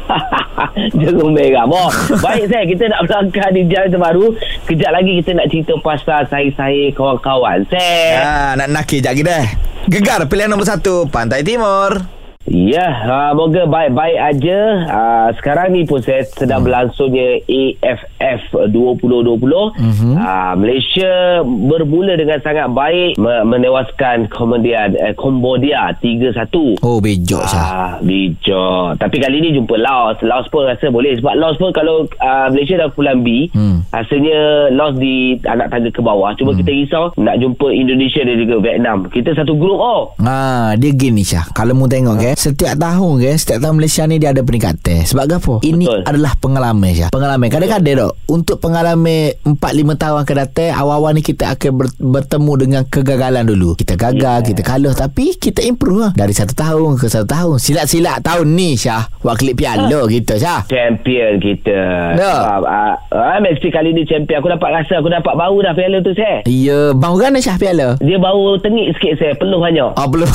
Jerung 0.95 1.31
merah 1.31 1.65
Boh 1.65 1.89
Baik 2.19 2.47
saya 2.47 2.63
Kita 2.63 2.87
nak 2.87 3.01
berlangkah 3.03 3.47
di 3.49 3.61
jalan 3.65 3.89
terbaru 3.89 4.25
Kejap 4.65 4.91
lagi 4.91 5.11
kita 5.19 5.31
nak 5.33 5.47
cerita 5.47 5.73
pasal 5.79 6.21
Saya-saya 6.25 6.91
kawan-kawan 6.91 7.65
Saya 7.67 8.01
ah, 8.17 8.51
Nak 8.55 8.69
nakir 8.71 9.01
lagi 9.01 9.21
dah 9.21 9.45
Gegar 9.85 10.25
pilihan 10.25 10.47
nombor 10.47 10.65
satu 10.65 11.05
Pantai 11.05 11.41
Timur 11.41 12.14
Ya, 12.45 12.85
uh, 13.01 13.33
moga 13.33 13.65
baik-baik 13.65 14.17
aja. 14.21 14.59
Uh, 14.85 15.27
sekarang 15.33 15.73
ni 15.73 15.81
pun 15.81 15.97
saya 15.97 16.21
sedang 16.29 16.61
hmm. 16.61 16.67
berlangsungnya 16.69 17.41
AFF 17.41 18.41
2020. 18.69 19.73
Mhm. 19.73 20.13
Uh, 20.13 20.53
Malaysia 20.53 21.13
bermula 21.41 22.13
dengan 22.13 22.37
sangat 22.39 22.69
baik 22.69 23.17
me- 23.17 23.41
menewaskan 23.43 24.29
Komodian, 24.29 24.93
eh, 24.93 25.17
Cambodia 25.17 25.89
3-1. 25.97 26.77
Oh 26.85 27.01
bejok 27.01 27.49
Syah 27.49 27.65
Ah, 27.65 27.91
bijak. 27.99 29.01
Tapi 29.01 29.17
kali 29.17 29.41
ni 29.41 29.49
jumpa 29.51 29.73
Laos. 29.75 30.21
Laos 30.21 30.45
pun 30.47 30.69
rasa 30.69 30.93
boleh. 30.93 31.17
Sebab 31.17 31.33
Laos 31.33 31.57
pun 31.57 31.73
kalau 31.73 32.05
uh, 32.21 32.47
Malaysia 32.53 32.77
dah 32.77 32.93
kumpulan 32.93 33.25
B, 33.25 33.49
Hmm. 33.57 33.81
rasanya 33.89 34.69
Laos 34.69 34.93
di 34.95 35.33
anak 35.43 35.73
tangga 35.73 35.89
ke 35.89 35.97
bawah. 35.99 36.29
Cuma 36.37 36.53
kita 36.53 36.69
risau 36.69 37.09
nak 37.17 37.41
jumpa 37.41 37.73
Indonesia 37.73 38.21
dan 38.21 38.37
juga 38.37 38.61
Vietnam. 38.61 39.09
Kita 39.09 39.33
satu 39.33 39.57
grup 39.57 39.81
oh. 39.81 40.01
Ha, 40.21 40.77
dia 40.77 40.93
gini 40.93 41.25
Syah 41.25 41.49
Kalau 41.49 41.73
mu 41.73 41.89
tengok 41.89 42.21
ke 42.35 42.39
Setiap 42.51 42.75
tahun 42.75 43.11
ke 43.23 43.31
Setiap 43.39 43.59
tahun 43.63 43.75
Malaysia 43.79 44.03
ni 44.05 44.15
Dia 44.19 44.29
ada 44.35 44.43
peningkatan 44.43 45.07
Sebab 45.07 45.23
apa 45.31 45.55
Ini 45.63 45.85
Betul. 45.87 46.01
adalah 46.03 46.33
pengalaman 46.37 46.91
Syah 46.91 47.09
Pengalaman 47.15 47.47
Kadang-kadang 47.47 47.95
dok 47.95 48.13
Untuk 48.27 48.57
pengalaman 48.59 49.33
4-5 49.47 50.01
tahun 50.03 50.17
akan 50.27 50.35
datang 50.35 50.71
Awal-awal 50.75 51.11
ni 51.15 51.21
kita 51.23 51.55
akan 51.55 51.71
ber, 51.73 51.87
bertemu 51.97 52.53
dengan 52.59 52.81
kegagalan 52.85 53.43
dulu 53.47 53.79
Kita 53.79 53.95
gagal 53.95 54.23
Yeah. 54.25 54.41
Kita 54.41 54.61
kalah 54.65 54.95
Tapi 54.97 55.37
kita 55.37 55.61
improve 55.63 56.01
lah 56.01 56.11
Dari 56.17 56.33
satu 56.33 56.51
tahun 56.57 56.97
ke 56.97 57.07
satu 57.07 57.27
tahun 57.29 57.55
Silat-silat 57.61 58.25
tahun 58.25 58.51
ni 58.51 58.75
Syah 58.75 59.07
klip 59.35 59.59
piala 59.59 60.01
kita 60.09 60.39
Syah 60.39 60.65
Champion 60.65 61.37
kita. 61.39 61.79
Ya. 62.17 62.33
Sebab 62.41 62.63
uh, 62.65 62.95
uh, 63.13 63.37
mesti 63.43 63.67
kali 63.69 63.93
ni 63.93 64.03
champion. 64.03 64.41
Aku 64.41 64.49
dapat 64.49 64.69
rasa 64.81 64.97
aku 64.99 65.13
dapat 65.13 65.33
bau 65.37 65.55
dah 65.61 65.77
piala 65.77 66.01
tu 66.01 66.11
saya. 66.17 66.41
Ya 66.49 66.91
Bau 66.97 67.15
kan 67.21 67.37
Syah 67.37 67.57
piala 67.61 67.99
Dia 68.01 68.17
bau 68.17 68.57
tengik 68.57 68.97
sikit 68.97 69.13
saya. 69.21 69.33
Penuh 69.37 69.61
hanya. 69.61 69.93
Oh 69.93 70.07
belum 70.09 70.25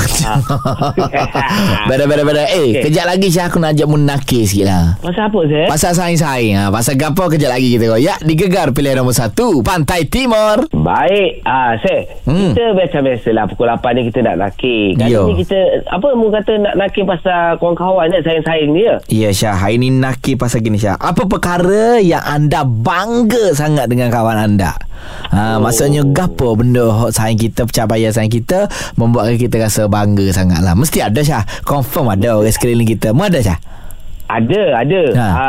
Beda 1.90 1.90
beda 1.97 2.23
beda 2.23 2.43
Eh 2.47 2.77
Okey. 2.77 2.83
kejap 2.87 3.07
lagi 3.07 3.27
Syah 3.27 3.49
Aku 3.49 3.59
nak 3.59 3.75
ajak 3.75 3.87
mu 3.87 3.97
nakir 3.97 4.45
sikit 4.45 4.67
lah 4.67 4.85
Pasal 5.01 5.27
apa 5.27 5.41
saya? 5.47 5.67
Pasal 5.67 5.93
saing-saing 5.93 6.55
ha. 6.55 6.69
Pasal 6.69 6.95
gapo 6.95 7.27
kejap 7.27 7.51
lagi 7.51 7.75
kita 7.75 7.97
Ya 7.97 8.15
digegar 8.21 8.71
pilihan 8.71 8.99
nombor 8.99 9.13
satu 9.13 9.61
Pantai 9.61 10.07
Timur 10.07 10.71
Baik. 10.71 11.43
Ah, 11.43 11.75
saya. 11.79 12.07
Hmm. 12.25 12.53
Kita 12.53 12.73
macam 12.73 13.01
biasalah 13.03 13.45
pukul 13.47 13.67
8 13.69 13.93
ni 13.93 14.03
kita 14.07 14.19
nak 14.23 14.37
nakir. 14.39 14.97
Kali 14.97 15.11
Yo. 15.11 15.29
ni 15.29 15.35
kita 15.39 15.59
apa 15.87 16.09
mu 16.15 16.31
kata 16.31 16.53
nak 16.57 16.75
nakir 16.77 17.05
pasal 17.05 17.59
kawan-kawan 17.59 18.09
ni 18.09 18.19
sayang-sayang 18.21 18.71
ni 18.71 18.83
ya. 18.83 18.97
Ya 19.07 19.29
Syah 19.31 19.57
Hari 19.57 19.77
ni 19.77 19.89
nakir 19.91 20.37
pasal 20.37 20.61
gini 20.61 20.77
Syah 20.77 20.97
Apa 20.97 21.27
perkara 21.27 21.99
yang 21.99 22.23
anda 22.23 22.63
bangga 22.65 23.53
sangat 23.53 23.87
dengan 23.87 24.09
kawan 24.09 24.37
anda 24.37 24.73
ha, 25.33 25.57
oh. 25.57 25.67
Maksudnya 25.67 26.03
gapo 26.07 26.57
benda 26.57 27.11
sayang 27.11 27.39
kita 27.39 27.67
Pencapaian 27.67 28.13
sayang 28.13 28.33
kita 28.33 28.67
Membuatkan 28.97 29.37
kita 29.37 29.57
rasa 29.61 29.87
bangga 29.87 30.29
sangat 30.33 30.61
lah 30.61 30.75
Mesti 30.77 31.05
ada 31.05 31.21
Syah 31.21 31.45
Confirm 31.65 32.13
ada 32.13 32.39
orang 32.41 32.53
sekeliling 32.53 32.89
kita 32.89 33.13
Mu 33.17 33.27
ada 33.27 33.41
Syah 33.41 33.59
Ada, 34.31 34.87
ada. 34.87 35.03
Ha. 35.19 35.27
Ha. 35.27 35.49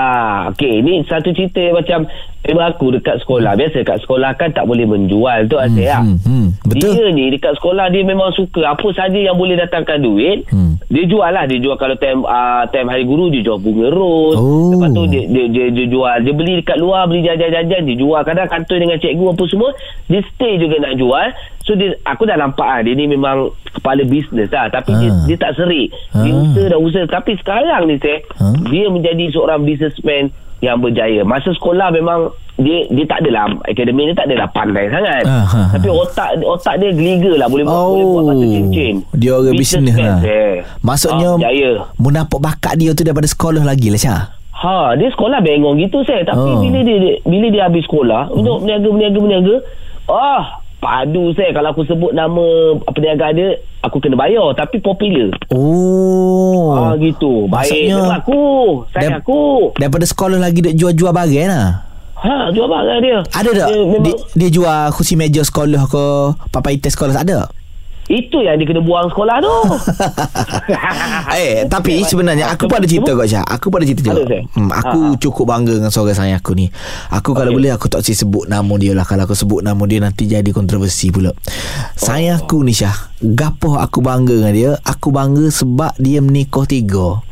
okey, 0.55 0.81
ini 0.81 1.05
satu 1.05 1.29
cerita 1.37 1.61
macam 1.69 2.09
memang 2.41 2.73
aku 2.73 2.91
dekat 2.91 3.21
sekolah. 3.21 3.53
Biasa 3.53 3.81
dekat 3.81 3.99
sekolah 4.01 4.33
kan 4.33 4.49
tak 4.49 4.65
boleh 4.65 4.83
menjual 4.83 5.45
tu 5.45 5.55
hmm, 5.55 5.73
saya. 5.73 6.01
hmm, 6.01 6.17
hmm, 6.21 6.47
betul. 6.65 6.91
Dia 6.91 7.05
ni 7.09 7.25
dekat 7.29 7.53
sekolah 7.57 7.85
dia 7.87 8.01
memang 8.01 8.33
suka 8.33 8.65
apa 8.65 8.87
saja 8.91 9.15
yang 9.15 9.37
boleh 9.37 9.55
datangkan 9.55 10.01
duit. 10.01 10.45
Hmm. 10.49 10.81
Dia 10.89 11.03
jual 11.05 11.29
lah. 11.29 11.45
Dia 11.45 11.57
jual 11.57 11.75
kalau 11.75 11.95
time 11.95 12.21
uh, 12.23 12.65
time 12.69 12.89
hari 12.89 13.05
guru 13.05 13.29
dia 13.29 13.41
jual 13.41 13.57
bunga 13.57 13.87
ros. 13.89 14.35
Oh. 14.35 14.73
Lepas 14.73 14.89
tu 14.91 15.03
dia, 15.07 15.23
dia, 15.25 15.45
dia, 15.47 15.65
dia 15.69 15.85
jual. 15.87 16.15
Dia 16.21 16.33
beli 16.33 16.53
dekat 16.59 16.77
luar 16.77 17.05
beli 17.05 17.21
jajan-jajan 17.21 17.81
dia 17.85 17.95
jual. 17.95 18.21
Kadang 18.21 18.47
kantor 18.47 18.77
dengan 18.79 18.97
cikgu 18.97 19.25
apa 19.29 19.43
semua 19.45 19.69
dia 20.07 20.21
stay 20.33 20.57
juga 20.57 20.75
nak 20.79 20.93
jual. 20.97 21.27
So 21.61 21.77
dia 21.77 21.93
aku 22.03 22.25
dah 22.25 22.35
nampak 22.35 22.65
ah 22.65 22.81
dia 22.81 22.97
ni 22.97 23.05
memang 23.05 23.53
kepala 23.71 24.01
bisnes 24.01 24.49
lah 24.49 24.65
tapi 24.67 24.97
dia, 24.97 25.13
Ah. 25.13 25.23
dia 25.23 25.37
tak 25.37 25.53
serik. 25.53 25.93
Dia 26.11 26.33
Ah. 26.33 26.41
usaha 26.41 26.65
dah 26.67 26.79
usaha 26.81 27.05
tapi 27.05 27.37
sekarang 27.37 27.85
ni 27.85 27.95
saya 27.95 28.17
Ah. 28.35 28.57
dia 28.65 28.89
menjadi 28.89 29.29
seorang 29.29 29.61
businessman 29.61 30.33
yang 30.61 30.77
berjaya. 30.77 31.25
Masa 31.25 31.51
sekolah 31.51 31.89
memang 31.89 32.29
dia 32.61 32.85
dia 32.93 33.05
tak 33.09 33.25
adalah 33.25 33.49
akademik 33.65 34.13
dia 34.13 34.15
tak 34.15 34.27
adalah 34.29 34.47
pandai 34.53 34.85
sangat. 34.93 35.23
Ah, 35.25 35.45
ha. 35.49 35.61
Tapi 35.73 35.87
otak 35.89 36.29
otak 36.45 36.77
dia 36.77 36.93
geliga 36.93 37.33
lah 37.41 37.47
boleh 37.49 37.65
buat 37.65 37.81
boleh 37.89 38.05
buat 38.05 38.23
masa 38.29 38.45
cincin. 38.45 38.95
Oh, 39.01 39.17
Dia 39.17 39.31
orang 39.33 39.57
bisnes 39.57 39.97
lah 39.97 40.19
eh. 40.21 40.55
Maksudnya 40.85 41.27
ah, 41.27 41.37
berjaya. 41.41 41.71
Mu 41.97 42.09
nampak 42.13 42.39
bakat 42.39 42.77
dia 42.77 42.93
tu 42.93 43.01
Daripada 43.01 43.25
sekolah 43.25 43.65
lagi 43.65 43.89
lah 43.89 43.99
Syah 43.99 44.23
Ha, 44.61 44.93
dia 44.93 45.09
sekolah 45.09 45.41
bengong 45.41 45.81
gitu 45.81 46.05
saya. 46.05 46.21
Tapi 46.21 46.37
Oh. 46.37 46.61
Bila 46.61 46.85
dia, 46.85 46.97
dia 47.01 47.13
bila 47.25 47.49
dia 47.49 47.65
habis 47.65 47.81
sekolah 47.89 48.29
untuk 48.29 48.61
berniaga 48.61 48.93
berniaga 48.93 49.17
berniaga, 49.17 49.55
ah 50.05 50.60
padu 50.81 51.29
saya 51.37 51.53
kalau 51.53 51.69
aku 51.71 51.85
sebut 51.85 52.11
nama 52.11 52.73
perniagaan 52.89 53.37
dia 53.37 53.49
aku 53.85 54.01
kena 54.01 54.17
bayar 54.17 54.49
tapi 54.57 54.81
popular. 54.81 55.29
Oh 55.53 56.73
Ah 56.73 56.93
gitu. 56.97 57.45
Baik 57.45 57.69
Maksudnya 57.69 57.97
Maksudnya, 58.01 58.17
aku. 58.17 58.41
Saya 58.89 59.07
Dap- 59.07 59.17
aku. 59.21 59.41
Daripada 59.77 60.05
sekolah 60.09 60.39
lagi 60.41 60.59
Duk 60.65 60.73
jual-jual 60.73 61.13
barang 61.13 61.47
lah 61.47 61.67
Ha, 62.21 62.53
jual 62.53 62.69
barang 62.69 62.99
dia. 63.01 63.17
Ada 63.33 63.49
tak? 63.49 63.67
Dia, 63.73 63.81
memang, 63.81 64.03
Dia, 64.05 64.13
dia 64.37 64.49
jual 64.53 64.81
kursi 64.93 65.13
meja 65.17 65.41
sekolah 65.41 65.89
ke 65.89 66.03
Papai 66.49 66.77
test 66.77 66.97
sekolah 66.97 67.13
tak 67.17 67.25
ada? 67.29 67.49
Itu 68.11 68.43
yang 68.43 68.59
dia 68.59 68.67
kena 68.67 68.83
buang 68.83 69.07
sekolah 69.07 69.39
tu. 69.39 69.55
eh 71.39 71.63
tapi 71.65 72.03
sebenarnya 72.03 72.51
aku 72.51 72.67
pun 72.67 72.83
ada 72.83 72.87
cerita 72.87 73.15
kau 73.15 73.23
Syah. 73.23 73.45
Aku 73.47 73.71
pun 73.71 73.79
ada 73.79 73.87
cerita 73.87 74.11
juga. 74.11 74.43
Hmm, 74.51 74.67
Aku 74.69 74.99
Ha. 75.01 75.17
cukup 75.17 75.45
bangga 75.47 75.73
dengan 75.79 75.87
seorang 75.87 76.17
sayang 76.17 76.37
aku 76.37 76.51
ni. 76.53 76.67
Aku 77.09 77.31
kalau 77.31 77.49
Okey. 77.49 77.57
boleh 77.57 77.71
aku 77.71 77.87
tak 77.87 78.03
si 78.03 78.11
sebut 78.11 78.45
nama 78.45 78.73
dia 78.75 78.91
lah. 78.91 79.07
Kalau 79.07 79.23
aku 79.23 79.33
sebut 79.33 79.63
nama 79.63 79.79
dia 79.87 80.03
nanti 80.03 80.27
jadi 80.27 80.51
kontroversi 80.51 81.07
pula. 81.09 81.31
Sayang 81.95 82.43
aku 82.43 82.61
ni 82.61 82.75
Syah. 82.75 82.93
Gapoh 83.21 83.79
aku 83.79 84.03
bangga 84.03 84.35
dengan 84.35 84.53
dia. 84.53 84.71
Aku 84.83 85.09
bangga 85.09 85.47
sebab 85.47 85.95
dia 85.95 86.19
menikah 86.19 86.67
tiga 86.67 87.23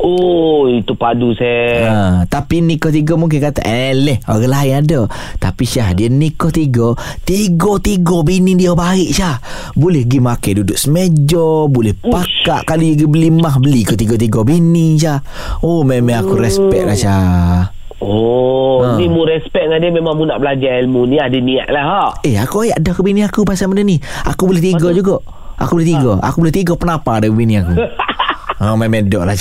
oh, 0.00 0.66
itu 0.66 0.92
padu 0.92 1.32
saya. 1.32 1.68
Ha, 1.84 1.94
tapi 2.24 2.58
nikah 2.58 2.88
tiga 2.88 3.14
mungkin 3.14 3.38
kata 3.40 3.60
Eh 3.60 3.92
leh 3.92 4.18
Orang 4.24 4.46
lain 4.46 4.74
ada. 4.80 5.00
Tapi 5.36 5.62
Syah 5.62 5.90
Dia 5.90 6.06
nikah 6.06 6.48
tiga 6.48 6.94
Tiga-tiga 7.22 8.22
bini 8.22 8.54
dia 8.54 8.72
baik 8.72 9.10
Syah. 9.10 9.38
Boleh 9.72 10.02
pergi 10.02 10.18
makan 10.18 10.52
duduk 10.58 10.74
semeja 10.74 11.46
Boleh 11.64 11.92
pakak 11.92 12.64
Kali 12.64 12.94
pergi 12.94 13.06
beli 13.06 13.28
mah 13.28 13.56
Beli 13.58 13.82
ke 13.82 13.94
tiga-tiga 13.94 14.42
bini 14.42 14.96
Syah. 14.96 15.18
Oh 15.60 15.82
memang 15.82 16.22
aku 16.22 16.34
respect 16.36 16.84
lah 16.84 16.96
Syah. 16.96 17.62
Oh, 17.98 18.78
Ha. 18.78 18.94
ni 18.94 19.10
mu 19.10 19.26
respect 19.26 19.66
dengan 19.66 19.82
dia 19.82 19.90
memang 19.90 20.14
mu 20.14 20.22
nak 20.22 20.38
belajar 20.38 20.78
ilmu 20.78 21.02
ni 21.04 21.18
ada 21.18 21.34
niat 21.34 21.66
lah 21.66 21.82
ha. 21.82 22.02
Eh 22.22 22.38
aku 22.38 22.62
ayat 22.62 22.78
dah 22.78 22.94
ke 22.94 23.02
bini 23.02 23.20
aku 23.20 23.42
Pasal 23.42 23.66
benda 23.66 23.82
ni? 23.82 23.98
Aku 24.22 24.46
boleh 24.46 24.62
tiga 24.62 24.94
juga. 24.94 25.18
Aku 25.58 25.74
boleh 25.74 25.88
tiga 25.88 26.14
Ha. 26.14 26.30
Aku 26.30 26.38
boleh 26.38 26.54
tiga 26.54 26.78
Kenapa 26.78 27.18
ada 27.18 27.26
bini 27.26 27.58
aku 27.58 27.74
Oh, 28.58 28.74
memang 28.74 29.04
dok 29.04 29.22
lah. 29.22 29.32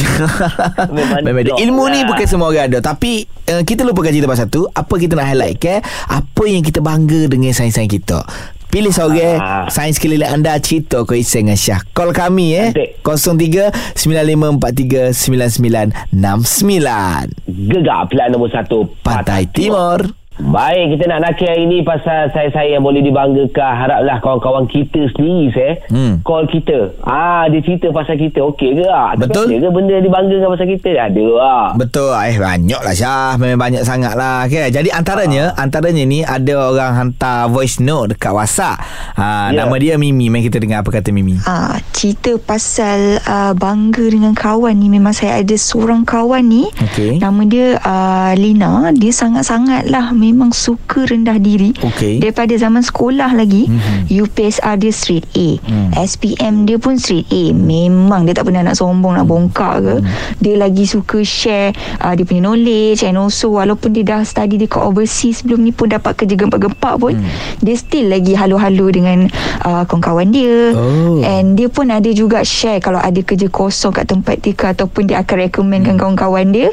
Memang 0.89 1.19
Memang 1.21 1.41
dok. 1.43 1.51
dok 1.51 1.57
Ilmu 1.59 1.83
ni 1.89 1.99
lah. 1.99 2.07
bukan 2.07 2.23
semua 2.23 2.47
orang 2.47 2.63
ada. 2.67 2.77
Tapi 2.79 3.23
uh, 3.47 3.61
Kita 3.61 3.81
lupakan 3.81 4.07
cerita 4.07 4.25
pasal 4.25 4.47
tu. 4.47 4.63
Apa 4.67 4.93
kita 4.95 5.13
nak 5.13 5.25
highlight 5.25 5.57
ke? 5.57 5.81
Apa 6.05 6.41
yang 6.45 6.61
kita 6.61 6.79
bangga 6.79 7.25
Dengan 7.25 7.49
sains-sains 7.49 7.87
kita? 7.87 8.21
Pilih 8.67 8.91
seorang 8.91 9.37
Ah. 9.37 9.63
Sains 9.67 9.95
keliling 9.95 10.27
anda 10.27 10.51
Cerita 10.59 10.99
ke 11.01 11.15
Isai 11.15 11.39
dengan 11.39 11.55
Syah. 11.55 11.79
Call 11.89 12.11
kami 12.11 12.45
eh. 12.53 12.67
Cantik. 12.69 12.99
03 13.01 13.95
9543 13.95 15.15
9969 15.15 17.71
Gegar 17.71 18.05
pilihan 18.05 18.29
nombor 18.29 18.49
satu 18.49 18.85
Pantai 19.01 19.47
Timur 19.47 20.03
Baik, 20.37 20.97
kita 20.97 21.09
nak 21.09 21.19
nakir 21.25 21.49
hari 21.49 21.65
ni 21.65 21.81
pasal 21.81 22.29
saya-saya 22.29 22.77
yang 22.77 22.85
boleh 22.85 23.01
dibanggakan. 23.01 23.71
Haraplah 23.73 24.17
kawan-kawan 24.21 24.65
kita 24.69 25.09
sendiri, 25.15 25.49
saya. 25.53 25.73
Hmm. 25.89 26.21
Call 26.21 26.45
kita. 26.45 26.93
Ah, 27.01 27.49
dia 27.49 27.61
cerita 27.61 27.89
pasal 27.89 28.21
kita. 28.21 28.45
Okey 28.53 28.77
ke? 28.77 28.85
Ah, 28.85 29.17
tapi 29.17 29.33
Betul. 29.33 29.45
Ada 29.49 29.57
ke 29.65 29.69
benda 29.73 29.95
dibanggakan 29.97 30.47
pasal 30.53 30.67
kita? 30.69 30.89
Ada 30.97 31.25
lah. 31.25 31.67
Betul 31.77 32.11
Eh 32.13 32.37
banyak 32.37 32.81
lah 32.81 32.93
Syah 32.93 33.35
Memang 33.39 33.59
banyak 33.59 33.83
sangat 33.83 34.13
lah 34.17 34.47
okay? 34.47 34.69
Jadi 34.73 34.89
antaranya 34.91 35.53
Antaranya 35.55 36.03
ni 36.03 36.23
Ada 36.23 36.53
orang 36.71 36.91
hantar 36.95 37.47
voice 37.47 37.79
note 37.79 38.15
Dekat 38.15 38.31
WhatsApp 38.33 38.77
ha, 39.15 39.49
Ya. 39.51 39.63
Nama 39.63 39.75
dia 39.79 39.93
Mimi 39.95 40.27
Mari 40.27 40.49
kita 40.49 40.59
dengar 40.59 40.83
apa 40.83 40.91
kata 40.91 41.13
Mimi 41.13 41.39
Ah, 41.45 41.79
cerita 41.93 42.35
pasal 42.41 43.21
uh, 43.23 43.53
bangga 43.55 44.05
dengan 44.11 44.33
kawan 44.35 44.75
ni 44.75 44.91
memang 44.91 45.15
saya 45.15 45.39
ada 45.39 45.55
seorang 45.55 46.03
kawan 46.03 46.43
ni 46.45 46.67
Okey. 46.91 47.17
nama 47.17 47.41
dia 47.47 47.79
uh, 47.81 48.31
Lina 48.35 48.91
dia 48.93 49.09
sangat-sangat 49.09 49.87
lah 49.89 50.11
memang 50.27 50.51
suka 50.51 51.07
rendah 51.07 51.39
diri 51.39 51.71
Okey. 51.79 52.19
daripada 52.19 52.51
zaman 52.59 52.83
sekolah 52.83 53.31
lagi 53.33 53.71
mm-hmm. 53.71 54.11
UPSR 54.11 54.75
dia 54.75 54.91
straight 54.91 55.27
A 55.33 55.57
mm. 55.57 55.89
SPM 55.95 56.67
dia 56.67 56.77
pun 56.77 56.99
straight 56.99 57.27
A 57.31 57.43
memang 57.55 58.27
dia 58.27 58.35
tak 58.35 58.51
pernah 58.51 58.67
nak 58.67 58.75
sombong 58.75 59.15
nak 59.15 59.25
bongkak 59.25 59.75
ke 59.81 59.95
mm. 60.03 60.07
dia 60.43 60.55
lagi 60.59 60.83
suka 60.83 61.23
share 61.23 61.71
uh, 62.03 62.11
dia 62.11 62.27
punya 62.27 62.51
knowledge 62.51 63.07
and 63.07 63.15
also 63.15 63.55
walaupun 63.55 63.95
dia 63.95 64.03
dah 64.03 64.21
study 64.27 64.59
dekat 64.59 64.83
overseas 64.83 65.41
sebelum 65.41 65.63
ni 65.63 65.71
pun 65.71 65.87
dapat 65.87 66.13
kerja 66.19 66.35
gempak-gempak 66.35 66.95
pun 66.99 67.15
mm. 67.15 67.63
dia 67.63 67.75
still 67.79 68.11
lagi 68.11 68.35
halu-halu 68.35 68.91
dengan 68.91 69.31
uh, 69.63 69.87
kawan-kawan 69.87 70.29
dia 70.29 70.57
Oh. 70.77 71.21
and 71.23 71.55
dia 71.55 71.67
pun 71.71 71.89
ada 71.89 72.09
juga 72.11 72.41
share 72.43 72.81
kalau 72.83 72.99
ada 72.99 73.19
kerja 73.21 73.47
kosong 73.47 73.93
kat 73.93 74.09
tempat 74.09 74.41
dia 74.41 74.53
ke 74.53 74.65
ataupun 74.71 75.07
dia 75.07 75.21
akan 75.21 75.37
recommendkan 75.47 75.95
hmm. 75.95 76.01
kawan-kawan 76.01 76.47
dia 76.51 76.69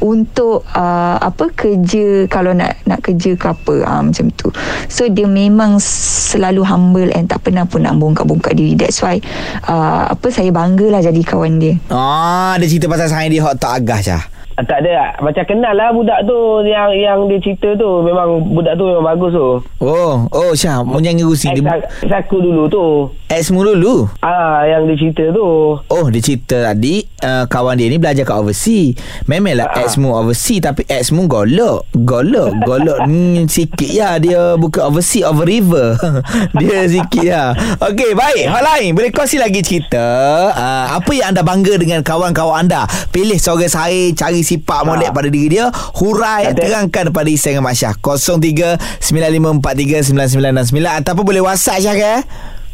untuk 0.00 0.62
uh, 0.74 1.16
apa 1.18 1.50
kerja 1.54 2.30
kalau 2.30 2.54
nak 2.54 2.78
nak 2.86 3.02
kerja 3.02 3.34
ke 3.34 3.46
apa 3.50 3.74
uh, 3.82 4.02
macam 4.06 4.30
tu. 4.34 4.48
So 4.86 5.06
dia 5.10 5.26
memang 5.26 5.82
selalu 5.82 6.62
humble 6.62 7.10
and 7.12 7.26
tak 7.26 7.46
pernah 7.46 7.66
pun 7.66 7.82
nak 7.82 7.98
bongkak-bongkak 7.98 8.54
diri. 8.54 8.78
That's 8.78 9.02
why 9.02 9.18
uh, 9.66 10.14
apa 10.14 10.26
saya 10.30 10.54
banggalah 10.54 11.02
jadi 11.02 11.20
kawan 11.26 11.58
dia. 11.58 11.74
Ah, 11.90 12.54
dia 12.56 12.70
cerita 12.70 12.86
pasal 12.86 13.10
sains 13.10 13.30
dia 13.34 13.42
hot 13.42 13.58
tak 13.58 13.82
agah 13.82 14.00
Syah. 14.00 14.37
Ah, 14.58 14.66
Tak 14.66 14.82
ada 14.82 15.14
Macam 15.22 15.44
kenal 15.46 15.70
lah 15.70 15.94
budak 15.94 16.26
tu 16.26 16.34
Yang 16.66 16.90
yang 16.98 17.18
dia 17.30 17.38
cerita 17.38 17.68
tu 17.78 18.02
Memang 18.02 18.42
budak 18.50 18.74
tu 18.74 18.90
memang 18.90 19.06
bagus 19.06 19.30
tu 19.30 19.48
Oh, 19.78 20.26
oh 20.28 20.50
Syah, 20.52 20.82
rusing 20.82 21.54
Ex, 21.54 21.62
dia. 21.62 21.78
ex 21.78 22.10
aku 22.10 22.42
dulu 22.42 22.66
tu 22.66 22.86
Ex 23.28 23.52
mu 23.52 23.62
dulu. 23.62 24.08
Ah, 24.18 24.66
Yang 24.66 24.82
dia 24.82 24.96
cerita 24.98 25.24
tu 25.30 25.48
Oh, 25.78 26.04
dia 26.10 26.18
cerita 26.18 26.56
tadi 26.64 27.06
uh, 27.20 27.44
kawan 27.44 27.76
dia 27.76 27.86
ni 27.86 27.98
belajar 27.98 28.24
kat 28.24 28.34
overseas. 28.34 28.96
Memanglah 29.28 29.68
Ah. 29.68 29.84
ex 29.84 29.94
mu 29.94 30.10
overseas 30.10 30.64
tapi 30.64 30.88
ex 30.88 31.12
mu 31.12 31.28
golok. 31.28 31.84
Golok, 31.92 32.56
golok 32.64 32.98
hmm, 33.06 33.44
sikit 33.46 33.84
ya 33.86 34.16
dia 34.16 34.56
bukan 34.56 34.88
overseas 34.88 35.28
over 35.28 35.44
river. 35.44 35.94
dia 36.60 36.88
sikit 36.88 37.20
ya. 37.22 37.42
Okey, 37.78 38.16
baik. 38.16 38.48
Hal 38.48 38.64
lain 38.64 38.96
boleh 38.96 39.12
kongsi 39.12 39.36
lagi 39.36 39.60
cerita 39.60 40.06
uh, 40.50 40.96
apa 40.96 41.10
yang 41.12 41.30
anda 41.30 41.44
bangga 41.44 41.76
dengan 41.76 42.00
kawan-kawan 42.00 42.64
anda. 42.64 42.88
Pilih 43.12 43.36
seorang 43.36 43.68
saya 43.68 44.08
cari 44.16 44.40
sifat 44.48 44.80
molek 44.82 45.12
pada 45.12 45.28
diri 45.28 45.60
dia, 45.60 45.68
hurai 46.00 46.48
Kata- 46.48 46.64
terangkan 46.64 47.04
pada 47.12 47.28
Isai 47.28 47.52
dengan 47.52 47.68
Mak 47.68 47.76
Syah. 47.76 47.94
03 48.00 48.80
9543 49.04 50.08
9969 50.08 51.00
ataupun 51.04 51.24
boleh 51.24 51.42
WhatsApp 51.44 51.84
Syah 51.84 51.94
ke? 51.94 52.14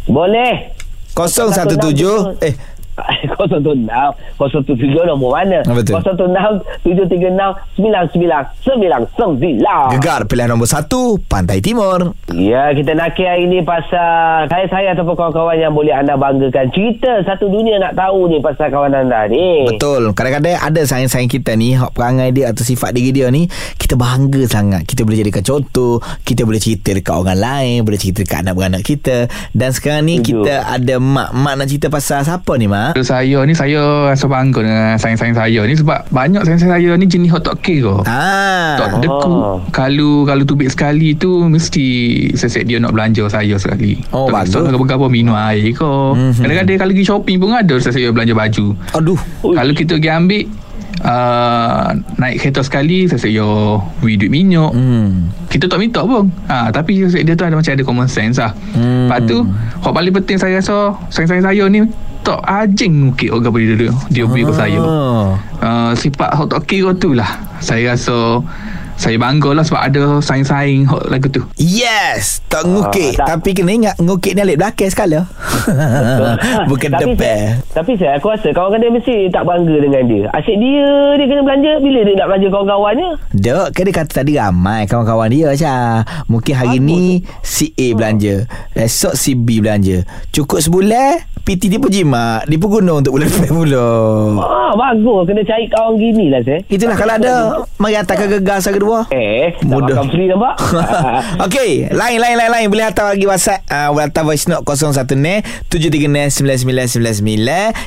Boleh. 0.07 0.71
017 1.15 2.43
eh 2.43 2.55
076 3.37 3.85
077 4.39 5.05
nombor 5.05 5.35
mana 5.35 5.59
Ah, 5.63 5.73
betul. 5.73 5.99
076 5.99 6.63
736 6.83 7.55
9999 7.77 9.95
Gegar 9.95 10.21
pilihan 10.25 10.49
nombor 10.49 10.67
1 10.67 10.87
Pantai 11.25 11.59
Timur 11.59 12.13
Ya, 12.31 12.71
kita 12.71 12.93
nak 12.93 13.15
hari 13.15 13.47
ni 13.47 13.61
pasal 13.61 14.47
saya-saya 14.47 14.93
ataupun 14.93 15.15
kawan-kawan 15.15 15.55
yang 15.55 15.71
boleh 15.71 15.91
anda 15.91 16.15
banggakan. 16.15 16.67
Cerita 16.71 17.23
satu 17.23 17.47
dunia 17.47 17.79
nak 17.79 17.95
tahu 17.95 18.27
ni 18.27 18.39
pasal 18.39 18.69
kawan 18.69 18.93
anda 18.93 19.25
ni. 19.27 19.65
Betul 19.65 20.11
Kadang-kadang 20.13 20.57
ada 20.57 20.81
sayang-sayang 20.83 21.27
kita 21.27 21.55
ni 21.55 21.73
hak 21.73 21.91
Perangai 21.91 22.31
dia 22.31 22.51
atau 22.51 22.61
sifat 22.61 22.91
diri 22.91 23.11
dia 23.11 23.27
ni 23.29 23.47
Kita 23.75 23.95
bangga 23.95 24.45
sangat 24.45 24.83
Kita 24.83 25.03
boleh 25.03 25.17
jadikan 25.17 25.41
contoh 25.41 25.99
Kita 26.21 26.43
boleh 26.43 26.59
cerita 26.59 26.91
dekat 26.91 27.13
orang 27.13 27.37
lain 27.37 27.77
Boleh 27.83 27.97
cerita 27.97 28.21
dekat 28.21 28.43
anak-beranak 28.43 28.83
kita 28.83 29.27
Dan 29.51 29.71
sekarang 29.71 30.05
ni 30.05 30.19
Setuju. 30.19 30.43
kita 30.43 30.53
ada 30.67 30.95
mak 30.97 31.29
Mak 31.31 31.53
nak 31.55 31.67
cerita 31.67 31.87
pasal 31.89 32.23
siapa 32.23 32.51
ni 32.57 32.67
mak? 32.67 32.95
Kalau 32.95 33.05
saya 33.25 33.39
ni 33.43 33.57
saya 33.57 33.81
rasa 34.05 34.29
bangga 34.29 34.61
dengan 34.61 35.01
sayang-sayang 35.01 35.33
saya 35.35 35.61
ni 35.65 35.75
sebab 35.75 36.05
banyak 36.13 36.45
sayang-sayang 36.45 36.73
saya 36.77 36.91
ni 36.95 37.09
jenis 37.09 37.33
hot 37.33 37.49
K 37.65 37.81
ke. 37.81 37.95
Ah, 38.05 38.77
Tak 38.77 39.01
deku. 39.01 39.33
Oh. 39.33 39.59
Kalau 39.73 40.29
kalau 40.29 40.45
tubik 40.45 40.69
sekali 40.69 41.17
tu 41.17 41.49
mesti 41.49 41.87
sesek 42.37 42.69
dia 42.69 42.77
nak 42.77 42.93
belanja 42.93 43.25
saya 43.27 43.57
sekali. 43.57 43.97
Oh, 44.13 44.29
tak 44.29 44.45
bagus. 44.45 44.61
kisah 44.61 44.69
nak 44.69 44.93
apa 44.93 45.07
minum 45.09 45.33
air 45.33 45.73
ke. 45.73 45.93
Mhm. 46.13 46.45
Kadang-kadang 46.45 46.77
kalau 46.77 46.93
pergi 46.93 47.07
shopping 47.09 47.37
pun 47.41 47.57
ada 47.57 47.75
sesek 47.81 48.05
dia 48.05 48.13
belanja 48.13 48.35
baju. 48.37 48.67
Aduh 48.93 49.21
Kalau 49.41 49.73
kita 49.73 49.97
pergi 49.97 50.11
ambil 50.13 50.43
uh, 51.01 51.89
naik 52.17 52.37
kereta 52.39 52.61
sekali 52.61 53.09
sesek 53.09 53.33
dia 53.33 53.49
beri 53.99 54.21
duit 54.21 54.31
minyak. 54.31 54.71
Hmm 54.71 55.33
Kita 55.49 55.71
tak 55.71 55.79
minta 55.79 56.03
pun 56.03 56.27
ha, 56.51 56.67
Tapi 56.69 57.07
dia 57.07 57.33
tu 57.33 57.47
ada 57.47 57.55
macam 57.55 57.73
ada 57.73 57.85
common 57.87 58.09
sense 58.11 58.37
lah 58.37 58.51
Hmm. 58.75 58.83
hmm. 58.83 59.07
Lepas 59.07 59.21
tu 59.25 59.39
Hak 59.81 59.93
paling 59.95 60.13
penting 60.13 60.37
saya 60.37 60.59
rasa 60.59 60.99
Sayang-sayang 61.09 61.47
saya 61.47 61.65
ni 61.71 61.79
Tak 62.25 62.41
ajing 62.41 62.93
ngukit 63.05 63.29
orang 63.29 63.53
beri 63.53 63.77
dia 63.77 63.93
Dia 64.09 64.25
beri 64.25 64.43
ke 64.43 64.53
saya 64.53 64.81
Oh. 64.81 65.37
uh, 65.61 65.93
Sifat 65.93 66.33
hak 66.33 66.49
tak 66.49 66.65
kira 66.65 66.91
tu 66.93 67.13
lah 67.13 67.29
Saya 67.59 67.93
rasa 67.93 68.41
Saya 68.95 69.17
bangga 69.17 69.53
lah 69.53 69.61
Sebab 69.61 69.83
ada 69.83 70.03
saing-saing 70.19 70.85
lagu 71.05 71.29
tu 71.29 71.45
Yes 71.55 72.41
Tak 72.47 72.65
ngukit 72.65 73.15
Ah, 73.15 73.29
tak- 73.29 73.29
Tapi 73.37 73.51
kena 73.53 73.71
ingat 73.71 73.95
Ngukit 73.99 74.33
ni 74.33 74.41
alik 74.41 74.57
belakang 74.57 74.89
sekala 74.89 75.29
Bukan 76.71 76.89
tapi 76.91 77.13
depan 77.13 77.19
saya, 77.19 77.49
tapi 77.73 77.93
saya 77.97 78.13
aku 78.15 78.29
rasa 78.29 78.49
kawan 78.51 78.79
dia 78.79 78.91
mesti 78.91 79.17
tak 79.29 79.45
bangga 79.45 79.77
dengan 79.79 80.03
dia. 80.05 80.25
Asyik 80.31 80.57
dia 80.57 80.85
dia 81.15 81.27
kena 81.27 81.41
belanja 81.43 81.73
bila 81.81 82.01
dia 82.03 82.15
nak 82.15 82.27
belanja 82.27 82.49
kawan-kawannya. 82.51 83.09
Dok, 83.33 83.67
kan 83.71 83.83
dia 83.83 83.95
kata 83.95 84.13
tadi 84.15 84.33
ramai 84.35 84.85
kawan-kawan 84.85 85.29
dia 85.29 85.49
Syah. 85.55 86.05
Mungkin 86.27 86.55
hari 86.55 86.79
Bagus. 86.79 86.87
ni 86.87 87.03
si 87.41 87.67
A 87.73 87.87
belanja. 87.93 88.35
Esok 88.75 89.15
si 89.15 89.33
B 89.33 89.59
belanja. 89.59 90.05
Cukup 90.31 90.61
sebulan, 90.61 91.25
PT 91.45 91.69
dia 91.69 91.77
pun 91.77 91.93
jimat. 91.93 92.43
Dia 92.45 92.57
pun 92.57 92.73
guna 92.73 92.97
untuk 92.97 93.15
bulan 93.15 93.29
depan 93.31 93.53
pula. 93.53 93.89
Ah, 94.41 94.73
bagus 94.73 95.29
kena 95.29 95.45
cari 95.45 95.69
kawan 95.69 95.95
gini 95.95 96.25
lah 96.27 96.41
saya. 96.41 96.65
Itulah 96.67 96.97
kalau 96.97 97.15
ada 97.15 97.35
Mari 97.77 97.95
hantarkan 97.95 98.27
gegar 98.31 98.59
saya 98.59 98.73
kedua 98.73 99.05
Eh, 99.11 99.53
tak 99.53 99.69
Mudah. 99.69 100.01
makan 100.01 100.09
free 100.09 100.25
nampak? 100.25 100.55
Okey, 101.45 101.71
lain 101.93 102.17
lain 102.17 102.37
lain 102.39 102.51
lain 102.51 102.67
boleh 102.67 102.85
hantar 102.85 103.13
lagi 103.13 103.25
WhatsApp. 103.25 103.61
Uh, 103.67 103.93
boleh 103.93 104.05
hantar 104.09 104.25
voice 104.25 104.47
note 104.47 104.65
01 104.65 105.05
ni 105.17 105.35
739999. 105.69 107.21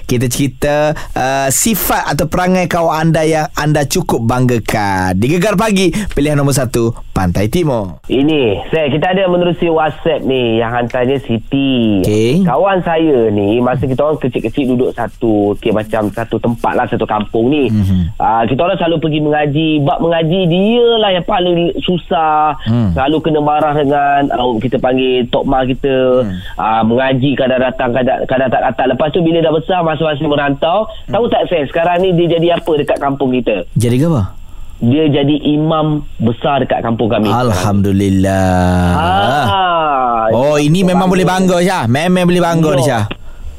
Kita 0.06 0.26
cerita 0.28 0.76
uh, 1.13 1.48
sifat 1.50 2.13
atau 2.13 2.26
perangai 2.28 2.67
kawan 2.67 3.10
anda 3.10 3.24
yang 3.24 3.50
anda 3.54 3.82
cukup 3.84 4.22
banggakan. 4.22 5.15
Di 5.15 5.28
Gegar 5.28 5.56
Pagi, 5.56 5.89
pilihan 6.13 6.36
nombor 6.36 6.54
1 6.54 6.70
Pantai 7.10 7.50
Timur. 7.50 8.06
Ini, 8.06 8.70
saya 8.70 8.88
kita 8.88 9.10
ada 9.10 9.26
menerusi 9.26 9.65
WhatsApp 9.65 10.22
ni 10.22 10.60
yang 10.60 10.70
hantarnya 10.70 11.17
Siti. 11.17 12.06
Okey. 12.06 12.46
Kawan 12.46 12.84
saya 12.84 13.32
ni 13.32 13.46
masa 13.57 13.88
kita 13.88 14.03
orang 14.03 14.19
kecil-kecil 14.19 14.75
duduk 14.75 14.91
satu, 14.91 15.55
okey 15.55 15.71
macam 15.71 16.12
satu 16.12 16.36
tempat 16.36 16.73
lah 16.73 16.86
satu 16.86 17.03
kampung 17.03 17.47
ni. 17.47 17.71
Mhm. 17.71 17.75
Mm-hmm. 17.77 18.01
Uh, 18.17 18.43
kita 18.43 18.60
orang 18.62 18.77
selalu 18.77 18.95
pergi 18.99 19.19
mengaji. 19.19 19.69
Bab 19.79 19.99
mengaji 19.99 20.41
dia 20.45 20.88
lah 20.97 21.10
yang 21.10 21.23
paling 21.23 21.55
susah. 21.79 22.57
Hmm. 22.63 22.91
Selalu 22.91 23.17
kena 23.21 23.39
marah 23.39 23.71
dengan 23.71 24.27
uh, 24.29 24.57
kita 24.57 24.75
panggil 24.77 25.23
tok 25.27 25.47
ma 25.47 25.63
kita. 25.63 26.25
Hmm. 26.25 26.36
Uh, 26.55 26.83
mengaji 26.83 27.31
kadang 27.33 27.62
datang 27.62 27.89
kadang, 27.91 28.19
kadang 28.25 28.49
tak 28.49 28.62
datang. 28.63 28.88
Lepas 28.91 29.07
tu 29.10 29.23
bila 29.23 29.39
dah 29.39 29.53
besar 29.53 29.79
masing-masing 29.81 30.27
merantau, 30.27 30.89
Hmm. 31.07 31.13
tahu 31.13 31.25
tak 31.29 31.47
saya 31.47 31.63
sekarang 31.65 32.03
ni 32.03 32.10
dia 32.12 32.36
jadi 32.36 32.60
apa 32.60 32.71
dekat 32.75 32.99
kampung 32.99 33.31
kita? 33.31 33.63
Jadi 33.73 34.03
apa? 34.03 34.36
Dia 34.77 35.10
jadi 35.10 35.36
imam 35.57 36.05
besar 36.21 36.62
dekat 36.62 36.86
kampung 36.86 37.10
kami. 37.10 37.33
Alhamdulillah. 37.33 38.93
Ah, 38.93 40.29
Oh, 40.29 40.60
ini 40.60 40.83
memang 40.83 41.07
boleh 41.07 41.25
bangga 41.25 41.63
Syah. 41.63 41.83
Memang 41.88 42.27
boleh 42.27 42.43
bangga 42.43 42.69
ni 42.75 42.83
Ya. 42.83 42.88
Syah. 42.88 43.03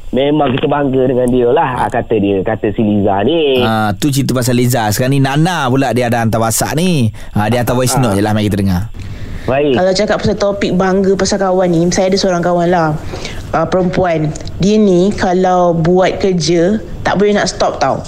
Memang 0.09 0.57
kita 0.57 0.65
bangga 0.73 1.05
dengan 1.05 1.29
dia 1.29 1.53
lah 1.53 1.85
ah, 1.85 1.89
Kata 1.93 2.17
dia 2.17 2.41
Kata 2.41 2.73
si 2.73 2.81
Liza 2.81 3.21
ni. 3.29 3.61
Ah, 3.61 3.93
tu 3.93 4.09
cerita 4.09 4.33
pasal 4.33 4.57
Liza. 4.57 4.89
Sekarang 4.89 5.13
ni 5.13 5.21
Nana 5.21 5.69
pula 5.69 5.93
dia 5.93 6.09
ada 6.09 6.25
hantar 6.25 6.41
WhatsApp 6.41 6.81
ni. 6.81 7.13
Ah, 7.37 7.53
dia 7.53 7.61
hantar 7.61 7.77
voice 7.77 7.93
note 8.01 8.17
je 8.17 8.25
lah 8.25 8.33
mari 8.33 8.49
kita 8.49 8.65
dengar. 8.65 8.89
Baik. 9.45 9.81
Kalau 9.81 9.93
cakap 9.93 10.17
pasal 10.21 10.37
topik 10.37 10.73
bangga 10.77 11.13
pasal 11.17 11.41
kawan 11.41 11.69
ni 11.73 11.81
Saya 11.89 12.13
ada 12.13 12.17
seorang 12.21 12.41
kawan 12.45 12.69
lah. 12.69 12.97
Uh, 13.53 13.65
Perempuan. 13.69 14.33
Dia 14.61 14.77
ni 14.81 15.13
kalau 15.13 15.73
buat 15.77 16.21
kerja 16.21 16.81
Tak 17.05 17.17
boleh 17.21 17.37
nak 17.37 17.49
stop 17.49 17.81
tau. 17.81 18.01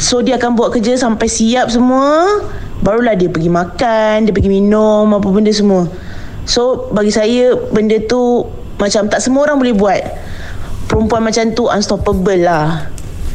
So 0.00 0.20
dia 0.20 0.36
akan 0.36 0.56
buat 0.56 0.76
kerja 0.76 0.96
sampai 0.96 1.28
siap 1.28 1.72
semua 1.72 2.24
Barulah 2.84 3.16
dia 3.16 3.28
pergi 3.32 3.48
makan 3.48 4.28
Dia 4.28 4.32
pergi 4.32 4.52
minum 4.52 5.08
Apa 5.12 5.28
benda 5.28 5.52
semua. 5.52 5.88
So 6.44 6.88
bagi 6.92 7.12
saya 7.12 7.56
Benda 7.72 7.96
tu 8.04 8.48
Macam 8.76 9.08
tak 9.08 9.20
semua 9.24 9.48
orang 9.48 9.60
boleh 9.60 9.76
buat 9.76 10.00
Perempuan 10.94 11.26
macam 11.26 11.50
tu 11.50 11.66
Unstoppable 11.66 12.38
lah 12.40 12.86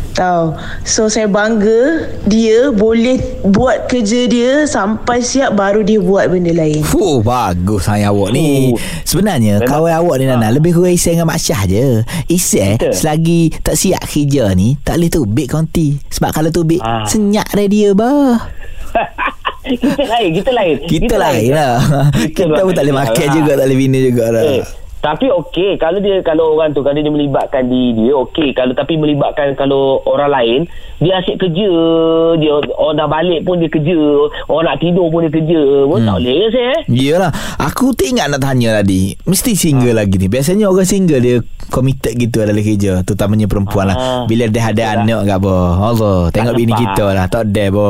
Tahu. 0.10 0.52
So 0.84 1.08
saya 1.08 1.28
bangga 1.28 2.12
dia 2.26 2.72
boleh 2.72 3.20
buat 3.42 3.88
kerja 3.88 4.28
dia 4.28 4.68
sampai 4.68 5.24
siap 5.24 5.56
baru 5.56 5.80
dia 5.80 5.96
buat 5.96 6.28
benda 6.28 6.52
lain. 6.52 6.84
Fuh, 6.84 7.24
bagus 7.24 7.88
saya 7.88 8.12
awak 8.12 8.36
ni. 8.36 8.74
Oh. 8.74 8.80
Sebenarnya 9.08 9.64
Memang- 9.64 9.70
kawan 9.70 9.94
awak 9.96 10.16
ni 10.20 10.26
Nana 10.28 10.52
lebih 10.52 10.76
kurang 10.76 10.92
Isai 10.92 11.16
dengan 11.16 11.24
Mak 11.24 11.40
Syah 11.40 11.64
je. 11.64 11.86
Isai 12.28 12.76
Betul. 12.76 12.92
selagi 12.92 13.42
tak 13.64 13.80
siap 13.80 14.04
kerja 14.04 14.52
ni 14.52 14.76
tak 14.78 15.00
boleh 15.00 15.08
tubik 15.10 15.48
konti. 15.48 15.96
Sebab 16.12 16.36
kalau 16.36 16.52
tubik 16.52 16.84
Ah. 16.84 17.08
senyap 17.08 17.48
radio 17.54 17.96
bah. 17.96 18.44
Kita 19.70 20.04
lain 20.04 20.30
Kita 20.34 20.52
lain 20.52 20.76
Kita 20.84 21.16
lain 21.16 21.50
lah. 21.54 21.78
Kita 22.12 22.60
pun 22.60 22.74
tak 22.74 22.84
boleh 22.84 22.98
makan 22.98 23.28
juga 23.32 23.52
tak 23.56 23.66
boleh 23.70 23.78
bina 23.78 23.98
juga 24.02 24.24
dah. 24.34 24.44
Eh, 24.44 24.64
Tapi 25.00 25.32
okey 25.32 25.76
kalau 25.76 25.98
dia 25.98 26.20
kalau 26.20 26.54
orang 26.54 26.70
tu 26.70 26.80
kalau 26.80 26.94
dia 26.94 27.08
melibatkan 27.08 27.64
di 27.66 27.92
dia 27.94 28.12
okey 28.20 28.52
kalau 28.52 28.72
tapi 28.72 28.94
melibatkan 28.94 29.56
kalau 29.56 30.04
orang 30.04 30.28
lain 30.30 30.60
dia 31.00 31.16
asyik 31.16 31.40
kerja 31.40 31.72
dia 32.36 32.52
orang 32.76 32.96
dah 32.96 33.08
balik 33.08 33.42
pun 33.42 33.56
dia 33.56 33.68
kerja 33.68 33.96
orang 34.46 34.66
nak 34.66 34.78
tidur 34.78 35.08
pun 35.08 35.24
dia 35.24 35.32
kerja 35.32 35.62
pun 35.86 35.98
hmm. 35.98 36.06
tak 36.06 36.16
boleh 36.18 36.36
ke 36.36 36.48
saya 36.50 36.68
eh? 36.70 36.82
Yelah 36.90 37.32
Aku 37.62 37.92
tak 37.92 38.08
ingat 38.10 38.28
nak 38.28 38.42
tanya 38.42 38.70
tadi 38.76 39.16
Mesti 39.22 39.52
single 39.54 39.92
Ah. 39.92 39.98
lagi 40.00 40.16
ni 40.16 40.28
Biasanya 40.28 40.66
orang 40.66 40.84
single 40.84 41.20
Dia 41.20 41.40
committed 41.70 42.14
gitu 42.14 42.42
dalam 42.42 42.58
kerja 42.58 43.00
Terutamanya 43.02 43.46
perempuan 43.46 43.88
lah 43.88 43.96
Ah. 43.96 44.24
Bila 44.26 44.46
dia 44.46 44.64
ada 44.66 44.76
Betul 44.76 45.00
anak 45.06 45.22
kat 45.24 45.38
apa 45.38 45.56
Allah 45.80 46.18
Tengok 46.30 46.54
bini 46.54 46.72
nampak. 46.72 46.84
kita 46.90 47.06
lah 47.10 47.26
Tak 47.26 47.44
ada 47.48 47.64
apa 47.70 47.88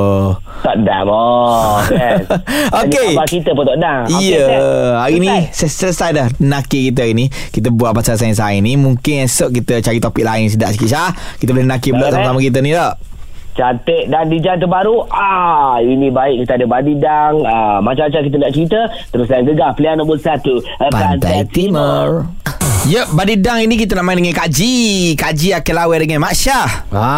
tak 0.59 0.75
dah 0.83 1.01
boh 1.01 1.79
kan 1.89 2.15
Okey. 2.83 2.91
Tanya 2.91 2.99
khabar 3.15 3.27
kita 3.27 3.49
pun 3.49 3.63
tak 3.63 3.77
dah 3.79 3.97
Okey, 4.05 4.27
Ya 4.27 4.43
Seth. 4.43 4.93
Hari 4.99 5.17
ni 5.17 5.29
Selesai. 5.49 6.09
dah 6.11 6.27
Nakir 6.37 6.81
kita 6.89 6.98
hari 7.01 7.15
ni 7.15 7.25
Kita 7.29 7.71
buat 7.71 7.95
pasal 7.95 8.19
sains-sains 8.19 8.63
ni. 8.63 8.75
Mungkin 8.75 9.25
esok 9.25 9.49
kita 9.61 9.79
cari 9.83 9.99
topik 9.99 10.23
lain 10.23 10.47
Sedap 10.51 10.75
sikit 10.75 10.89
Syah. 10.89 11.11
Kita 11.39 11.55
boleh 11.55 11.67
nakir 11.67 11.95
pula 11.95 12.11
sama-sama 12.11 12.39
kita 12.43 12.59
ni 12.59 12.75
tak? 12.75 12.95
Cantik 13.59 14.07
dan 14.07 14.31
di 14.31 14.39
jam 14.39 14.55
terbaru. 14.55 15.03
Ah 15.11 15.83
ini 15.83 16.07
baik. 16.07 16.47
Kita 16.47 16.55
ada 16.55 16.65
badidang 16.69 17.43
ah, 17.43 17.83
macam-macam 17.83 18.21
kita 18.23 18.37
nak 18.39 18.51
cerita. 18.55 18.81
Terus 19.11 19.27
dan 19.27 19.43
gegar 19.43 19.75
pilihan 19.75 19.99
nombor 19.99 20.15
satu. 20.15 20.63
Ah, 20.79 20.87
Pantai 20.87 21.43
Timur 21.51 22.23
Ya, 22.87 23.03
Badidang 23.05 23.59
ini 23.59 23.75
kita 23.75 23.91
nak 23.91 24.07
main 24.07 24.15
dengan 24.15 24.31
Kak 24.31 24.47
Ji. 24.47 25.11
Kak 25.13 25.35
Ji 25.35 25.51
akan 25.51 25.73
lawan 25.75 25.99
dengan 25.99 26.23
Mak 26.23 26.31
Syah. 26.31 26.87
Ha. 26.89 27.11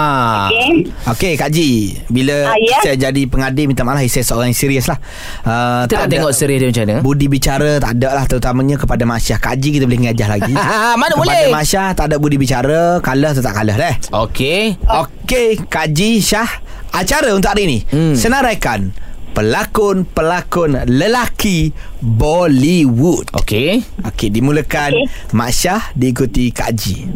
Okey. 0.50 0.74
Okey, 1.06 1.34
Kak 1.38 1.50
Ji. 1.50 1.70
Bila 2.08 2.50
Ah, 2.50 2.58
ya. 2.58 2.82
saya 2.82 2.96
jadi 3.00 3.22
pengadil, 3.24 3.70
minta 3.70 3.86
maaf, 3.86 4.02
saya 4.02 4.26
seorang 4.26 4.50
yang 4.50 4.58
serius 4.58 4.90
lah. 4.90 4.98
Uh, 5.42 5.86
Kita 5.86 6.02
nak 6.02 6.10
tengok 6.10 6.34
serius 6.34 6.60
dia 6.60 6.70
macam 6.72 6.84
mana? 6.84 6.96
Budi 7.02 7.28
bicara 7.28 7.78
tak 7.78 7.94
ada 7.94 8.10
lah 8.12 8.26
terutamanya 8.26 8.76
kepada 8.76 9.06
Mak 9.06 9.20
Syah. 9.22 9.38
Kak 9.38 9.56
Ji 9.56 9.70
kita 9.72 9.86
boleh 9.86 10.02
ngajah 10.02 10.28
lagi. 10.32 10.54
Mana 11.00 11.14
kepada 11.14 11.20
boleh? 11.22 11.44
Mak 11.54 11.66
Syah 11.68 11.88
tak 11.94 12.06
ada 12.10 12.16
budi 12.18 12.36
bicara, 12.36 12.80
kalah 13.00 13.32
tetap 13.32 13.54
kalah 13.54 13.76
deh. 13.76 13.96
Okey. 14.10 14.82
Okey, 14.82 15.62
Kak 15.68 15.94
Ji 15.94 16.20
Syah. 16.20 16.50
Acara 16.92 17.32
untuk 17.32 17.48
hari 17.48 17.64
ini 17.66 17.80
Hmm. 17.88 18.12
senaraikan 18.12 18.92
pelakon-pelakon 19.32 20.86
lelaki 20.88 21.72
Bollywood. 22.00 23.32
Okey. 23.36 23.84
Okey, 24.04 24.28
dimulakan 24.30 24.92
okay. 24.96 25.34
Mak 25.36 25.52
Syah 25.52 25.84
diikuti 25.96 26.52
Kak 26.52 26.72
Ji. 26.76 27.08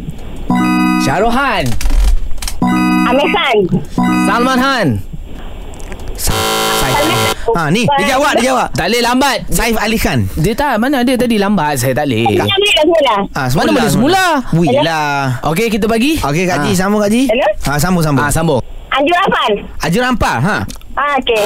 Syarohan. 1.04 1.68
Amir 3.06 3.28
Khan. 3.30 3.58
Salman 4.26 4.58
Han. 4.58 4.88
Saif 6.16 6.96
Ali. 6.96 7.16
Ha 7.54 7.62
ni, 7.70 7.86
dia 7.86 8.16
jawab, 8.16 8.32
dia 8.40 8.50
jawab. 8.50 8.68
Tak 8.74 8.88
boleh 8.90 9.02
lambat. 9.04 9.38
Saif 9.52 9.76
Ali 9.78 10.00
Khan. 10.00 10.26
Dia 10.34 10.56
tak 10.56 10.80
mana 10.80 11.04
dia 11.06 11.14
tadi 11.14 11.36
lambat 11.38 11.78
saya 11.78 11.92
tak 11.94 12.08
boleh. 12.10 12.26
Minit 12.26 12.42
dah 12.42 12.82
semula. 12.82 13.14
Ha, 13.36 13.40
Mana 13.54 13.70
boleh 13.70 13.92
semula? 13.92 14.24
Wih 14.56 14.68
lah. 14.82 15.38
Okey 15.52 15.68
kita 15.68 15.86
bagi. 15.86 16.18
Okey 16.18 16.44
Kak 16.48 16.58
Ha. 16.58 16.64
Ji, 16.66 16.72
sambung 16.74 17.00
Kak 17.04 17.12
Ji. 17.12 17.28
Hello? 17.30 17.46
Ha, 17.68 17.78
sambung 17.78 18.02
sambung. 18.02 18.24
Ah 18.24 18.32
sambung. 18.32 18.60
Anju 18.96 19.12
Afan. 19.12 19.52
Arjun 19.84 20.02
Rampal, 20.08 20.36
ha. 20.40 20.58
Ah, 20.96 21.20
okey. 21.20 21.44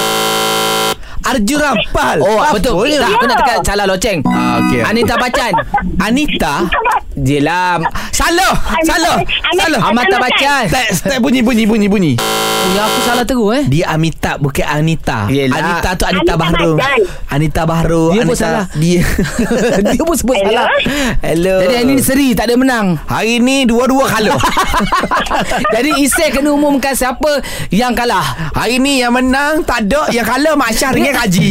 Arjun 1.20 1.61
Rampal. 1.61 2.16
Oh 2.24 2.40
Apa 2.40 2.56
betul. 2.56 2.88
dia? 2.88 3.04
Tak, 3.04 3.11
aku 3.16 3.24
nak 3.28 3.37
tekan 3.44 3.59
salah 3.62 3.85
loceng. 3.85 4.18
Ah, 4.24 4.56
okey. 4.64 4.80
Anita 4.80 5.14
Bachchan. 5.20 5.52
Anita. 6.00 6.54
Jelah. 7.20 7.76
Salah. 8.14 8.54
Salah. 8.87 9.16
Salah. 9.52 9.80
Amata 9.92 10.16
Bachchan. 10.16 10.64
Step, 10.72 10.88
step 10.96 11.18
bunyi 11.20 11.44
bunyi 11.44 11.64
bunyi 11.68 11.87
bunyi. 11.92 12.12
Oh, 12.61 12.68
ya 12.76 12.83
aku 12.85 12.98
salah 13.04 13.24
terus 13.24 13.50
eh. 13.56 13.64
Dia 13.68 13.85
Amitabh 13.96 14.37
bukan 14.40 14.66
Anita. 14.68 15.28
Yelah. 15.33 15.56
Anita 15.61 15.88
tu 15.96 16.04
Anita, 16.04 16.33
Anita 16.33 16.35
Bahru. 16.37 16.72
Anita 17.33 17.62
Bahru. 17.64 18.04
Dia 18.12 18.22
pun 18.24 18.37
Anita, 18.37 18.44
salah. 18.44 18.64
Dia. 18.76 19.02
dia 19.96 20.02
pun 20.04 20.16
sebut 20.16 20.37
Hello? 20.37 20.48
salah. 20.52 20.68
Hello. 21.24 21.56
Jadi 21.64 21.74
hari 21.76 21.87
ni 21.88 22.02
seri 22.04 22.28
tak 22.37 22.52
ada 22.52 22.54
menang. 22.61 23.00
Hari 23.09 23.40
ni 23.40 23.64
dua-dua 23.64 24.04
kalah. 24.09 24.40
Jadi 25.74 25.90
Isai 26.04 26.33
kena 26.33 26.52
umumkan 26.52 26.92
siapa 26.92 27.40
yang 27.72 27.92
kalah. 27.96 28.52
Hari 28.52 28.76
ni 28.76 29.00
yang 29.00 29.12
menang 29.16 29.64
tak 29.64 29.88
ada, 29.88 30.09
yang 30.12 30.24
kalah 30.24 30.54
Mak 30.56 30.70
Syah 30.76 30.92
dengan 31.11 31.27
Kaji. 31.27 31.49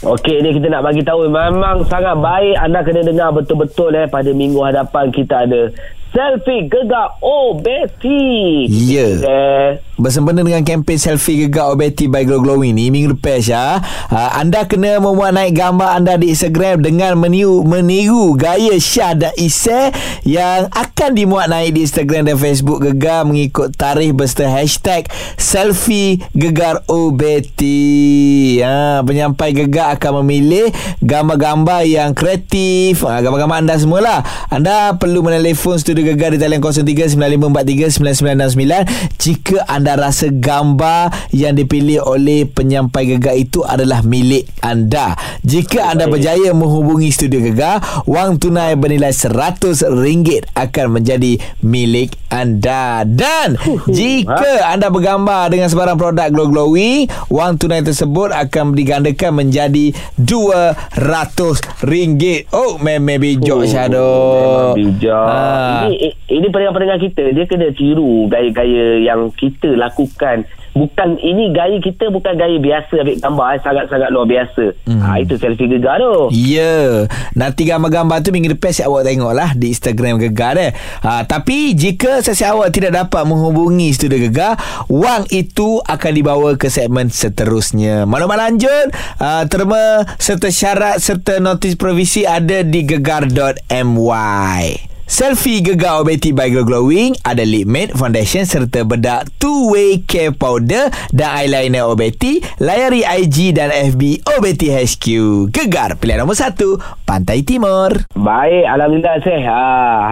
Okey 0.00 0.36
ni 0.42 0.56
kita 0.56 0.66
nak 0.72 0.82
bagi 0.88 1.04
tahu 1.04 1.28
memang 1.28 1.84
sangat 1.86 2.16
baik 2.18 2.56
anda 2.56 2.80
kena 2.80 3.04
dengar 3.04 3.30
betul-betul 3.36 3.92
eh 3.94 4.08
pada 4.08 4.32
minggu 4.32 4.58
hadapan 4.64 5.12
kita 5.12 5.44
ada 5.44 5.70
selfie 6.10 6.66
gegar 6.66 7.20
oh 7.20 7.60
Betty. 7.60 8.66
Ya. 8.66 9.06
Eh, 9.22 9.68
Bersempena 10.00 10.40
dengan 10.40 10.64
kempen 10.64 10.96
selfie 10.96 11.44
gegak 11.44 11.76
Obeti 11.76 12.08
by 12.08 12.24
Glow 12.24 12.40
Glowing 12.40 12.72
ni 12.72 12.88
minggu 12.88 13.20
lepas 13.20 13.44
ya, 13.44 13.84
uh, 14.08 14.30
anda 14.32 14.64
kena 14.64 14.96
memuat 14.96 15.36
naik 15.36 15.52
gambar 15.52 15.92
anda 15.92 16.16
di 16.16 16.32
Instagram 16.32 16.80
dengan 16.80 17.20
meniru 17.20 17.60
meniru 17.68 18.32
gaya 18.32 18.80
Syah 18.80 19.12
dan 19.12 19.36
Isai 19.36 19.92
yang 20.24 20.72
akan 20.72 21.12
dimuat 21.12 21.52
naik 21.52 21.76
di 21.76 21.84
Instagram 21.84 22.32
dan 22.32 22.40
Facebook 22.40 22.80
gegar 22.80 23.28
mengikut 23.28 23.76
tarikh 23.76 24.16
berserta 24.16 24.48
hashtag 24.48 25.04
selfie 25.36 26.24
gegar 26.32 26.80
Obeti. 26.88 28.56
Ha, 28.64 29.04
penyampai 29.04 29.52
gegar 29.52 29.92
akan 30.00 30.24
memilih 30.24 30.72
gambar-gambar 31.04 31.84
yang 31.84 32.16
kreatif, 32.16 33.04
ha, 33.04 33.20
gambar-gambar 33.20 33.60
anda 33.60 33.76
semualah. 33.76 34.24
Anda 34.48 34.96
perlu 34.96 35.20
menelefon 35.20 35.76
studio 35.76 36.08
gegar 36.08 36.32
di 36.32 36.40
talian 36.40 36.64
0395439969 36.64 39.20
jika 39.20 39.68
anda 39.68 39.89
rasa 39.96 40.28
gambar 40.30 41.10
yang 41.34 41.56
dipilih 41.56 42.04
oleh 42.04 42.46
penyampai 42.46 43.16
gegar 43.16 43.34
itu 43.34 43.64
adalah 43.64 44.04
milik 44.04 44.46
anda. 44.60 45.16
Jika 45.46 45.94
anda 45.94 46.06
berjaya 46.06 46.52
menghubungi 46.52 47.10
studio 47.10 47.40
gegar, 47.40 47.80
wang 48.04 48.36
tunai 48.36 48.76
bernilai 48.76 49.10
RM100 49.10 50.52
akan 50.52 50.86
menjadi 50.90 51.40
milik 51.64 52.12
anda. 52.30 53.02
Dan 53.06 53.56
jika 53.90 54.70
anda 54.70 54.90
bergambar 54.92 55.50
dengan 55.50 55.68
sebarang 55.72 55.98
produk 55.98 56.28
Glow 56.30 56.48
Glowy, 56.52 57.08
wang 57.32 57.56
tunai 57.56 57.82
tersebut 57.82 58.30
akan 58.34 58.74
digandakan 58.76 59.34
menjadi 59.46 59.94
RM200. 60.20 62.46
Oh, 62.54 62.78
meme 62.78 63.18
bijak 63.18 63.66
Syahdo. 63.66 64.74
Bijak. 64.74 65.14
Ah. 65.14 65.88
Ini 65.88 66.12
ini 66.30 66.46
pendengar-pendengar 66.50 66.98
kita 67.02 67.32
dia 67.34 67.44
kena 67.46 67.72
tiru 67.74 68.28
gaya-gaya 68.30 68.98
yang 69.02 69.30
kita 69.34 69.74
lakukan. 69.80 70.44
Bukan 70.70 71.18
ini 71.18 71.50
gaya 71.50 71.82
kita 71.82 72.12
bukan 72.14 72.38
gaya 72.38 72.60
biasa 72.60 73.02
ambil 73.02 73.16
gambar 73.18 73.46
eh, 73.56 73.60
sangat-sangat 73.64 74.08
luar 74.14 74.28
biasa. 74.28 74.64
Hmm. 74.86 75.00
Ha, 75.02 75.18
itu 75.18 75.34
selfie 75.40 75.66
gegar 75.66 75.98
tu. 75.98 76.30
Ya 76.30 77.06
Nanti 77.34 77.66
gambar-gambar 77.66 78.22
tu 78.22 78.30
Minggu 78.34 78.54
depan 78.56 78.74
Siap 78.74 78.86
awak 78.90 79.06
tengok 79.06 79.32
lah 79.34 79.50
Di 79.54 79.70
Instagram 79.70 80.18
Gegar 80.18 80.58
deh 80.58 80.70
ha, 81.04 81.22
Tapi 81.22 81.74
Jika 81.78 82.22
sesi 82.22 82.42
awak 82.46 82.74
tidak 82.74 82.94
dapat 82.94 83.22
Menghubungi 83.26 83.94
studio 83.94 84.18
Gegar 84.18 84.58
Wang 84.90 85.26
itu 85.30 85.78
Akan 85.86 86.12
dibawa 86.14 86.58
ke 86.58 86.66
segmen 86.72 87.10
seterusnya 87.10 88.06
Maklumat 88.06 88.50
lanjut 88.50 88.90
uh, 89.22 89.46
Terma 89.46 90.06
Serta 90.18 90.50
syarat 90.50 90.98
Serta 90.98 91.38
notis 91.38 91.78
provisi 91.78 92.26
Ada 92.26 92.66
di 92.66 92.82
gegar.my 92.82 94.66
Selfie 95.10 95.58
Gegar 95.58 96.06
Obeti 96.06 96.30
by 96.30 96.54
Glow 96.54 96.62
Glowing 96.62 97.18
ada 97.26 97.42
lip 97.42 97.66
matte, 97.66 97.98
foundation 97.98 98.46
serta 98.46 98.86
bedak 98.86 99.26
two 99.42 99.74
way 99.74 99.98
care 100.06 100.30
powder 100.30 100.86
dan 101.10 101.34
eyeliner 101.34 101.90
Obeti. 101.90 102.38
Layari 102.62 103.02
IG 103.02 103.50
dan 103.50 103.74
FB 103.74 104.22
Obeti 104.38 104.70
HQ. 104.70 105.06
Gegar 105.50 105.98
pilihan 105.98 106.22
nombor 106.22 106.38
1 106.38 106.54
Pantai 107.02 107.42
Timur. 107.42 107.90
Baik, 108.14 108.62
Alhamdulillah 108.70 109.18
saya. 109.26 109.50
Ha, 109.50 109.62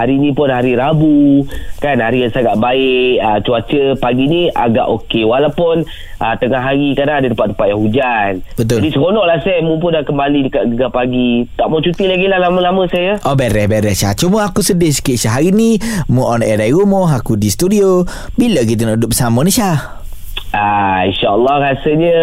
hari 0.03 0.19
ni 0.19 0.35
pun 0.35 0.51
hari 0.51 0.75
Rabu. 0.75 1.47
Kan 1.79 2.03
hari 2.03 2.27
yang 2.27 2.35
sangat 2.35 2.59
baik. 2.59 3.23
Ha, 3.23 3.39
cuaca 3.47 3.83
pagi 4.03 4.27
ni 4.27 4.43
agak 4.51 4.91
okey. 4.99 5.23
Walaupun 5.23 5.87
ha, 6.19 6.35
tengah 6.35 6.59
hari 6.59 6.99
kadang 6.99 7.23
ada 7.23 7.31
tempat-tempat 7.31 7.67
yang 7.71 7.79
hujan. 7.79 8.31
Betul. 8.59 8.83
Jadi 8.83 8.89
seronok 8.99 9.25
lah 9.31 9.39
saya. 9.47 9.63
Mu 9.63 9.79
pun 9.79 9.95
dah 9.95 10.03
kembali 10.03 10.51
dekat 10.51 10.75
gegar 10.75 10.91
pagi. 10.91 11.47
Tak 11.55 11.71
mau 11.71 11.79
cuti 11.79 12.11
lagi 12.11 12.27
lah 12.27 12.43
lama-lama 12.43 12.83
saya. 12.91 13.23
Oh 13.23 13.39
beres 13.39 13.71
beres 13.71 14.03
Syah 14.03 14.19
Cuma 14.19 14.43
aku 14.43 14.59
sedih 14.59 14.88
sikit 14.91 15.17
Syah 15.17 15.41
Hari 15.41 15.51
ni 15.55 15.77
Mu 16.09 16.25
on 16.25 16.43
air 16.43 16.59
dari 16.59 16.73
rumah 16.73 17.15
Aku 17.17 17.37
di 17.37 17.53
studio. 17.53 18.03
Bila 18.35 18.65
kita 18.65 18.89
nak 18.89 19.01
duduk 19.01 19.15
bersama 19.17 19.45
ni 19.45 19.53
Syah 19.53 20.08
Ah, 20.49 21.05
InsyaAllah 21.05 21.57
rasanya 21.61 22.19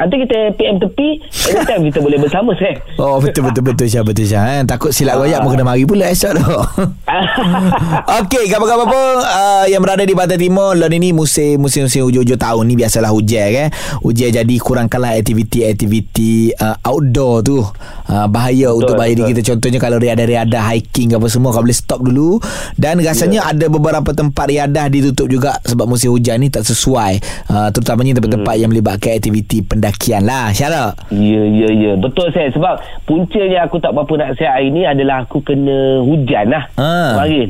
Nanti 0.00 0.14
kita 0.24 0.56
PM 0.56 0.80
tepi 0.80 1.20
Anytime 1.52 1.82
kita 1.92 1.98
boleh 2.00 2.18
bersama 2.20 2.56
saya 2.56 2.80
Oh 2.96 3.20
betul 3.20 3.48
betul 3.48 3.62
betul 3.68 3.86
Syah 3.92 4.04
betul 4.04 4.24
Syah 4.24 4.44
eh. 4.56 4.60
Takut 4.64 4.88
silap 4.88 5.20
royak 5.20 5.44
Mu 5.44 5.52
kena 5.52 5.64
mari 5.64 5.84
pula 5.84 6.08
esok 6.08 6.32
tu 6.40 6.48
Okey, 8.22 8.48
gambar-gambar 8.48 8.88
apa 8.88 9.02
uh, 9.20 9.64
yang 9.68 9.84
berada 9.84 10.04
di 10.04 10.16
Pantai 10.16 10.40
Timur 10.40 10.74
Lalu 10.76 10.96
ini 10.96 11.08
musim 11.12 11.60
musim 11.60 11.84
musim 11.84 12.08
hujung-hujung 12.08 12.40
tahun 12.40 12.64
ni 12.68 12.74
biasalah 12.74 13.10
hujan 13.12 13.46
kan. 13.52 13.68
Hujan 14.02 14.30
jadi 14.32 14.54
kurangkanlah 14.58 15.20
aktiviti-aktiviti 15.20 16.56
uh, 16.56 16.76
outdoor 16.88 17.44
tu. 17.44 17.58
Uh, 18.12 18.26
bahaya 18.28 18.68
betul, 18.74 18.92
untuk 18.92 18.94
diri 18.98 19.22
kita 19.32 19.54
contohnya 19.54 19.78
kalau 19.78 19.96
riadah-riadah 19.96 20.62
hiking 20.74 21.14
apa 21.16 21.30
semua 21.30 21.54
kau 21.54 21.62
boleh 21.64 21.72
stop 21.72 22.02
dulu 22.02 22.42
dan 22.74 22.98
rasanya 22.98 23.46
yeah. 23.46 23.54
ada 23.54 23.66
beberapa 23.72 24.10
tempat 24.12 24.52
riadah 24.52 24.90
ditutup 24.90 25.30
juga 25.30 25.56
sebab 25.64 25.86
musim 25.86 26.12
hujan 26.12 26.42
ni 26.42 26.50
tak 26.50 26.66
sesuai. 26.66 27.41
Uh, 27.48 27.68
Terutamanya 27.72 28.18
tempat-tempat 28.20 28.54
yang 28.60 28.70
melibatkan 28.70 29.16
aktiviti 29.16 29.64
pendakian 29.64 30.22
lah 30.26 30.52
Syara 30.52 30.92
Ya, 31.12 31.42
ya, 31.44 31.68
ya. 31.70 31.92
Betul 32.00 32.32
saya. 32.32 32.48
Sebab 32.50 32.80
puncanya 33.04 33.68
aku 33.68 33.78
tak 33.78 33.92
apa-apa 33.92 34.12
nak 34.18 34.30
siap 34.40 34.58
hari 34.58 34.72
ni 34.72 34.82
adalah 34.82 35.22
aku 35.28 35.44
kena 35.44 36.00
hujan 36.02 36.50
lah. 36.50 36.64
Ah. 36.74 37.20
Kemarin. 37.20 37.48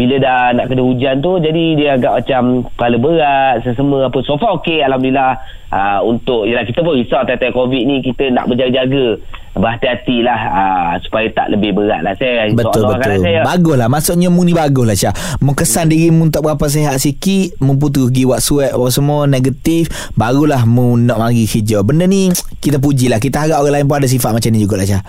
Bila 0.00 0.16
dah 0.16 0.56
nak 0.56 0.72
kena 0.72 0.80
hujan 0.80 1.20
tu, 1.20 1.36
jadi 1.36 1.64
dia 1.76 1.88
agak 2.00 2.24
macam 2.24 2.64
kepala 2.72 2.96
berat, 2.96 3.54
sesama 3.60 4.08
apa. 4.08 4.18
So 4.24 4.40
far 4.40 4.56
okey, 4.56 4.80
Alhamdulillah. 4.80 5.36
Uh, 5.68 6.00
untuk, 6.08 6.48
yelah 6.48 6.64
kita 6.64 6.80
pun 6.80 6.96
risau 6.96 7.20
time-time 7.28 7.52
COVID 7.52 7.82
ni, 7.84 7.96
kita 8.00 8.32
nak 8.32 8.48
berjaga-jaga. 8.48 9.20
Berhati-hati 9.50 10.24
lah 10.24 10.40
uh, 10.40 10.92
supaya 11.04 11.26
tak 11.36 11.52
lebih 11.52 11.76
berat 11.76 12.00
lah 12.00 12.16
saya. 12.16 12.48
Betul 12.48 12.80
InsyaAllah 12.80 12.96
kan, 12.96 13.10
betul 13.12 13.24
saya. 13.28 13.40
Bagus 13.44 13.76
lah 13.76 13.88
Maksudnya 13.90 14.28
mu 14.30 14.40
ni 14.46 14.54
bagus 14.54 14.86
lah 14.86 14.96
Syah 14.96 15.14
Mu 15.42 15.52
kesan 15.58 15.90
diri 15.90 16.14
mu 16.14 16.30
tak 16.30 16.46
berapa 16.46 16.70
sihat 16.70 17.02
sikit 17.02 17.58
Mu 17.58 17.74
putus 17.74 18.06
pergi 18.14 18.30
buat 18.30 18.38
swab 18.38 18.70
Apa 18.70 18.86
semua 18.94 19.26
negatif 19.26 19.90
Barulah 20.14 20.62
mu 20.70 20.94
nak 20.94 21.18
mari 21.18 21.50
kerja 21.50 21.82
Benda 21.82 22.06
ni 22.06 22.30
Kita 22.62 22.78
puji 22.78 23.10
lah 23.10 23.18
Kita 23.18 23.42
harap 23.42 23.66
orang 23.66 23.82
lain 23.82 23.86
pun 23.90 23.98
ada 23.98 24.06
sifat 24.06 24.30
macam 24.30 24.54
ni 24.54 24.62
jugalah 24.62 24.86
Syah 24.86 25.02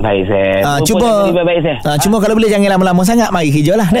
Baik 0.00 0.24
saya. 0.26 0.64
Ah, 0.64 0.78
Pun- 0.78 0.86
cuba 0.88 1.08
pun 1.22 1.36
baik-baik 1.36 1.60
saya. 1.60 1.76
ah, 1.84 1.96
Cuma 1.96 2.16
kalau 2.18 2.32
boleh 2.32 2.48
Jangan 2.48 2.72
lama-lama 2.72 3.04
sangat 3.04 3.28
Mari 3.28 3.52
kerja 3.52 3.76
lah 3.76 3.84
deh. 3.94 4.00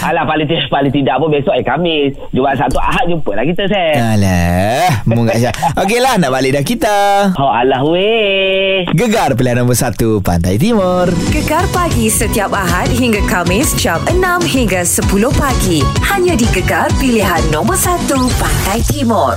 Alah 0.00 0.24
paling 0.24 0.44
tidak, 0.44 0.66
paling 0.66 0.88
tidak 0.90 1.14
pun 1.16 1.28
besok 1.28 1.52
eh 1.52 1.60
Khamis. 1.60 2.16
Jumaat 2.30 2.56
Sabtu 2.56 2.78
Ahad 2.78 3.04
jumpa 3.06 3.30
lah 3.30 3.44
kita 3.44 3.62
saya. 3.66 3.92
Alah 4.10 4.88
Mu 5.04 5.22
kat 5.22 5.36
Syah 5.38 5.54
Okey 5.78 5.98
lah 5.98 6.16
nak 6.16 6.30
balik 6.30 6.54
dah 6.54 6.64
kita 6.64 6.96
Oh 7.36 7.46
alah 7.46 7.84
weh. 7.84 8.88
Gegar 8.90 9.32
pilihan 9.34 9.60
nombor 9.60 9.76
1 9.76 9.94
Pantai 10.20 10.56
Timur 10.56 11.12
Gegar 11.28 11.68
pagi 11.70 12.08
setiap 12.08 12.50
Ahad 12.50 12.88
hingga 12.88 13.20
Kamis 13.24 13.76
jam 13.76 14.00
6 14.02 14.18
hingga 14.48 14.80
10 14.80 15.04
pagi. 15.30 15.84
Hanya 16.02 16.34
di 16.34 16.48
Gegar 16.48 16.88
pilihan 16.96 17.44
nombor 17.48 17.76
1 17.76 18.08
Pantai 18.34 18.80
Timur. 18.82 19.36